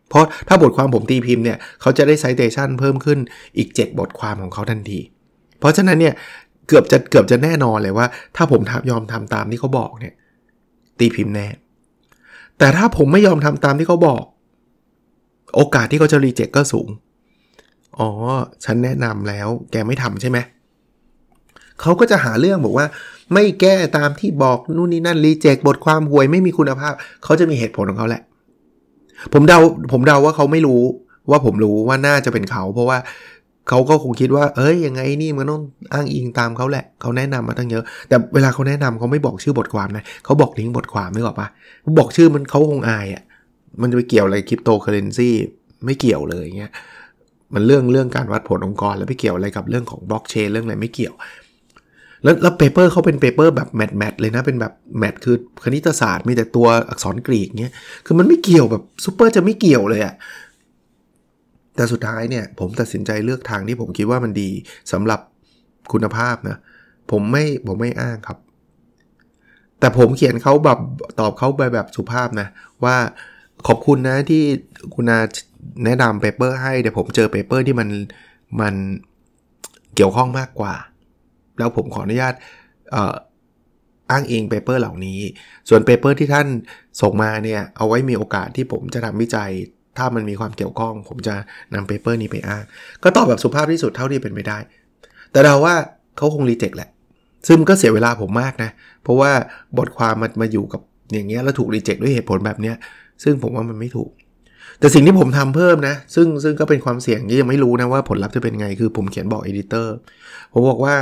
[0.10, 3.20] เพราะถ้าบทความผมตีพิมพ์เนี่ยเขาจะได้ citation เพิ่มขึ้น
[3.58, 5.00] อีก 7 บทความของเขาทันที
[5.60, 6.14] เพราะฉะนั้นเนี่ย
[6.68, 10.14] เกือบจะเกือบจะแน่นอนเลยว่า ถ้าผมยอมทำตามที่เขาบอกเนี่ย
[11.00, 11.48] ตีพิมพ์แน่
[12.58, 14.24] แต่ถ้าผมไม่ยอมทำตามที่เขาบอก
[15.56, 16.90] โอกาสที่เขาจะรีเจ็คก็สูง
[17.98, 18.10] อ๋อ
[18.66, 20.38] ฉันแนะนำแล้ว แกไม่ทำใช่ไหม
[21.82, 22.88] เขาก็จะหาเรื่องบอกว่า
[23.34, 28.22] ไม่แก้ตามที่บอกนู่นนี่นั่นรีเจ็คบทความห่วยไม่มีคุณภาพ เขาจะมีเหตุผลของเขาแหละ
[29.34, 29.60] ผมเดา
[29.92, 30.82] ผมเดาว่าเขาไม่รู้
[31.30, 32.98] ว่าผมรู้ว่าน่าจะเป็นเขา เพราะว่า
[33.68, 35.62] เขาก็คงคิดว่า เอ้ยยังไงนี่มันต้อง
[35.94, 41.48] อ้างอิงตามเขาแหละเขาแนะนำมาตั้งเยอะ แต่เวลาเขาแนะนำเขาไม่บอกชื่อบทความนะเขาบอกลิงก์บทความไม่หรอกปะ
[42.00, 43.24] บอกชื่อมันเขาคงอายอะ่ะ
[43.82, 45.30] มันจะไปเกี่ยวอะไรคริปโตเคอเรนซี
[45.86, 46.72] ไม่เกี่ยวเลยเงี้ย
[47.54, 51.14] มันเรื่องเรื่องการวัดผลองค์กร แล้วไม่เกี่ยวอะไรกับเรื่องของบล็อกเชนเรื่องอะไรไม่เกี่ยว
[52.24, 57.74] แล้วแล้ว paper เขาเป็น paper แบบ math math เลยนะเป็นแบบแมทคือคณิตศาสตร์มีแต่ตัวอักษรกรีกเงี้ย
[58.06, 60.14] คือมันไม่เกี่ยวแบบซูเปอร์จะไม่เกี่ยวเลยอะ
[61.76, 64.50] แต่สุดท้ายเนี่ยผมตัดสินใจเลือกทางที่ผมคิดว่ามันดี
[64.92, 65.20] สำหรับ
[65.92, 66.58] คุณภาพนะ
[67.12, 68.38] ผมไม่ผมไม่อ้างครับ
[69.80, 70.80] แต่ผมเขียนเขาแบบ
[71.20, 72.48] ตอบเขาไปแบบสุภาพนะ
[72.84, 72.96] ว่า
[73.68, 74.44] ขอบคุณนะที่
[74.96, 75.20] คุณอา
[75.86, 77.90] แนะนำเปเปอร์ให้แต่ผมเจอเปเปอร์ที่มัน
[78.62, 78.76] มัน
[79.96, 80.76] เกี่ยวข้องมากกว่า
[81.58, 82.34] แล้วผมขออนุญาต
[84.12, 85.20] อ้างอิง paper เหล่านี้
[85.70, 86.48] ส่วน paper ที่ท่าน
[87.02, 89.52] ส่งมาเนี่ย เอาไว้มีโอกาสที่ผมจะทำวิจัย
[89.98, 91.36] ถ้ามันมีความเกี่ยวข้อง ผมจะ
[91.74, 92.64] นำ paper นี้ไปอ้าง
[93.04, 94.58] ก็ตอบแบบสุภาพที่สุดเท่าที่เป็นไปได้
[95.32, 95.76] แต่เราว่า
[96.18, 96.90] เขาคง reject แหละ
[97.48, 98.70] ซึ่งก็เสียเวลาผมมากนะ
[99.04, 99.32] เพราะว่า
[99.78, 100.82] บทความมันมาอยู่กับ
[101.14, 102.76] อย่างเงี้ยแล้วถูก reject ด้วยเหตุผลแบบเนี้ย
[103.24, 104.12] ซึ่งผมว่ามันไม่ถูก
[104.80, 109.96] แต่สิ่งที่ผมทำเพิ่มนะ ซึ่งซึ่งก็เป็นความเสี่ยงที่ยังไม่รู้นะว่าผลลัพธ์จะเป็นไง คือผมเขียนบอก editor
[110.54, 110.96] ผมบอกว่า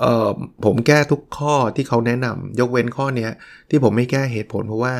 [0.00, 0.30] เออ
[0.64, 3.30] ผมแก้ทุกข้อที่เขาแนะนำยกเว้นข้อเนี้ย
[3.70, 4.92] ที่ผมไม่แก้เหตุผล เพราะว่า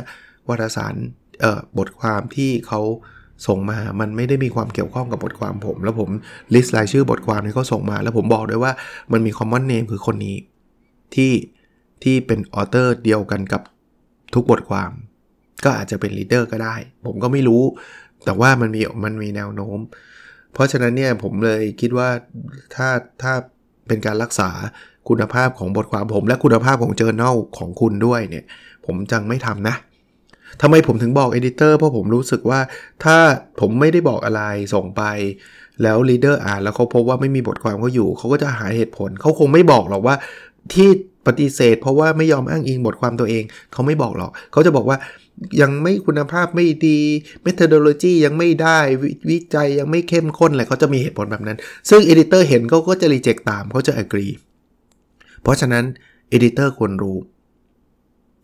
[0.48, 0.94] วารสาร
[1.40, 2.80] เออบทความที่เขา
[3.46, 6.10] ส่งมา มันไม่ได้มีความเกี่ยวข้องกับบทความผม แล้วผม
[6.54, 8.72] list รายชื่อบทความที่เขาส่งมา แล้วผมบอกด้วยว่า
[9.12, 10.36] มันมี common name คือคนนี้
[11.14, 11.32] ที่
[12.02, 13.62] ที่เป็น author เดียวกันกับ
[14.34, 14.90] ทุกบทความ
[15.64, 16.74] ก็อาจจะเป็น reader ก็ได้
[17.06, 17.62] ผมก็ไม่รู้
[18.24, 19.78] แต่ว่ามันมีมันมีแนวโน้ม
[20.52, 22.08] เพราะฉะนั้นเนี่ยผมเลยคิดว่า
[22.74, 22.88] ถ้า
[23.22, 23.32] ถ้า
[23.88, 24.50] เป็นการรักษา
[25.08, 28.44] คุณภาพของบทความผม และคุณภาพของ journal ของคุณด้วยเนี่ย
[28.86, 29.76] ผมจึงไม่ทำนะ
[30.62, 32.60] ทำไมผมถึงบอก editor เพราะผมรู้สึกว่า
[33.04, 33.16] ถ้า
[33.60, 34.42] ผมไม่ได้บอกอะไร
[34.74, 35.02] ส่งไป
[35.82, 40.14] แล้ว reader อ่านแล้วเขาพบว่าไม่มีบทความเขาอยู่ เขาก็จะหาเหตุผล เขาคงไม่บอกหรอกว่า
[40.72, 40.88] ที่
[41.26, 44.98] ปฏิเสธ เพราะว่าไม่ยอมอ้างอิงบทความตัวเอง เขาไม่บอกหรอก เขาจะบอกว่า
[45.60, 46.98] ยังไม่คุณภาพไม่ดี
[47.46, 48.78] methodology ยังไม่ได้
[49.30, 54.32] วิจัยยังไม่เข้มข้นอะไรเขาจะมีเหตุผลแบบนั้น ซึ่ง editor เห็นเขาก็จะ reject ตามเขาจะ agree
[55.42, 55.84] เพราะฉะนั้น
[56.30, 57.18] editor ควรรู้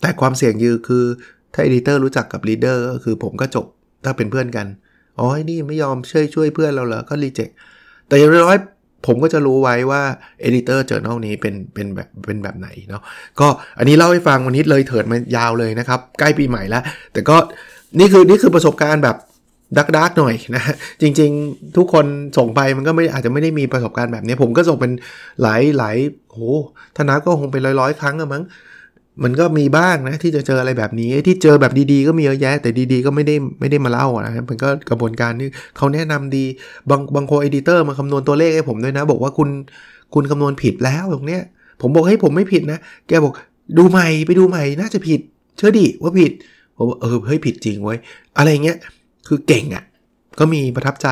[0.01, 1.05] แต่ความเสี่ยงยือคือ
[1.55, 3.67] ถ้า editor รู้จักกับ reader ก็คือผมก็จบ
[4.05, 4.67] ถ้าเป็นเพื่อนกัน
[5.19, 7.49] อ๋อนี่ไม่ยอมช่วยช่วยเพื่อนเราเหรอ ก็ reject
[8.09, 8.59] แต่อย่างน้อย
[9.07, 10.03] ผมก็จะรู้ไว้ว่า
[10.41, 13.03] editor journal นี้เป็นเป็นแบบเป็นแบบไหนเนาะ
[13.41, 17.37] ก็อันนี้เล่าให้ฟังวันนี้เลยเถิดมายาวเลยนะครับ ใกล้ปีใหม่แล้ว แต่ก็
[17.99, 19.17] นี่คือนี่คือประสบการณ์แบบ
[19.79, 20.63] ดักดักหน่อยนะ
[21.03, 22.07] จริงๆ ทุกคน
[22.39, 24.93] ส่งไปมันก็ไม่อาจจะไม่ได้มีประสบการณ์แบบนี้ ผมก็ส่งเป็น
[25.43, 25.97] หลายหลาย
[26.33, 26.39] โห
[26.97, 28.43] ธนาก็คงเป็นร้อยร้อยครั้งอะมั้ง
[29.23, 36.45] มันก็มีบ้างนะที่จะเจออะไรแบบนี้ที่เจอแบบดีๆ ก็มีเยอะแยะ แต่ดีๆ ก็ไม่ได้ไม่ได้มาเล่านะมันก็กระบวนการที่เขาแนะนำดี
[36.91, 39.49] บางบางโคเอดิเตอร์มาคำนวณตัวเลขให้ผมด้วยนะ บอกว่าคุณ
[40.15, 41.43] คุณคำนวณผิดแล้วตรงเนี้ย
[41.81, 43.33] ผมบอกให้ผมไม่ผิดนะ แกบอก
[43.79, 45.21] ดูใหม่ไปดูใหม่น่าจะผิด
[45.57, 46.33] เชื่อดิว่าผิด
[46.77, 47.97] ผมเออเฮ้ยผิดจริงไว้
[48.39, 48.79] อะไรเงี้ย
[49.29, 49.85] คือเก่งอะ่ะ
[50.39, 51.09] ก็มีประทับใจ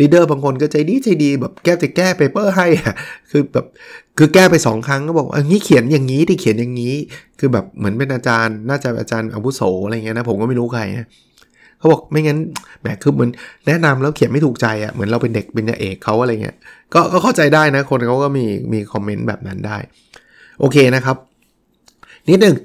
[0.00, 2.94] reader บางคนก็ใจดีใจดีแบบแก้จะแก้ paper ให้อะ
[3.30, 3.66] คือแบบ
[4.18, 6.94] คือแก้ไปสองครั้งก็บอกอันนี้เขียนอย่างนี้ที่เขียนอย่างนี้
[7.38, 11.06] คือแบบเหมือนเป็นอาจารย์ น่าจะอาจารย์อาวุโสอะไรเงี้ยนะ ผมก็ไม่รู้ใครนะ
[11.78, 12.38] เขาบอกไม่งั้น
[12.80, 13.30] แหมคือเหมือน
[13.66, 16.56] แนะนำแล้วเขียนไม่ถูกใจอะ่ะเหมือนเราเป็นเด็กเป็นเอกเขาอะไรเงี้ย
[16.94, 19.78] ก็ก็เข้าใจได้นะ คนเขาก็มีมีคอมเมนต์แบบนั้นได้
[20.60, 21.16] โอเคนะครับ
[22.28, 22.56] นิดหนึ่ง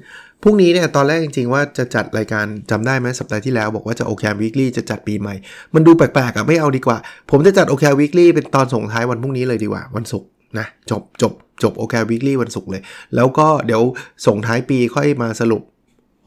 [0.42, 5.34] พรุ่งนี้เนี่ยตอนแรกจริงๆว่าจะจัดรายการจำได้ไหมสัปดาห์ที่แล้วบอกว่าจะโอเควิกฤตจะจัดปีใหม่
[5.74, 6.98] มันดูแปลกๆอะไม่เอาดีกว่า
[7.30, 10.28] ผมจะจัดโอเควิกฤตเป็นตอนส่งท้ายวันพรุ่งนี้เลยดีกว่า วันศุกร์
[10.58, 11.32] นะจบจบ
[11.62, 12.82] จบโอเควิกฤตวันศุกร์เลย
[13.14, 13.82] แล้วก็เดี๋ยว
[14.26, 15.62] ส่งท้ายปีค่อยมาสรุป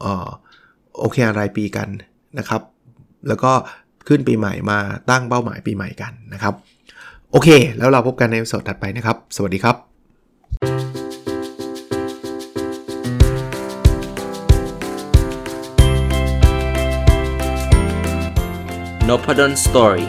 [0.00, 0.28] เอ่อ
[1.00, 1.88] โอเครายปีกัน
[2.38, 2.62] นะครับ
[3.28, 3.52] แล้วก็
[4.08, 4.78] ขึ้นปีใหม่มา
[5.10, 6.54] ตั้งเป้าหมายปีใหม่กันนะครับ
[7.30, 7.48] โอเค
[7.78, 9.76] แล้วเราพบกันในสดถัดไปนะครับ สวัสดีครับ
[19.08, 20.08] n o p a d o n Story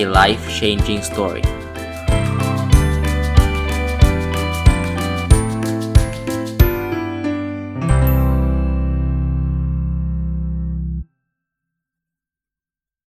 [0.00, 1.44] a life changing story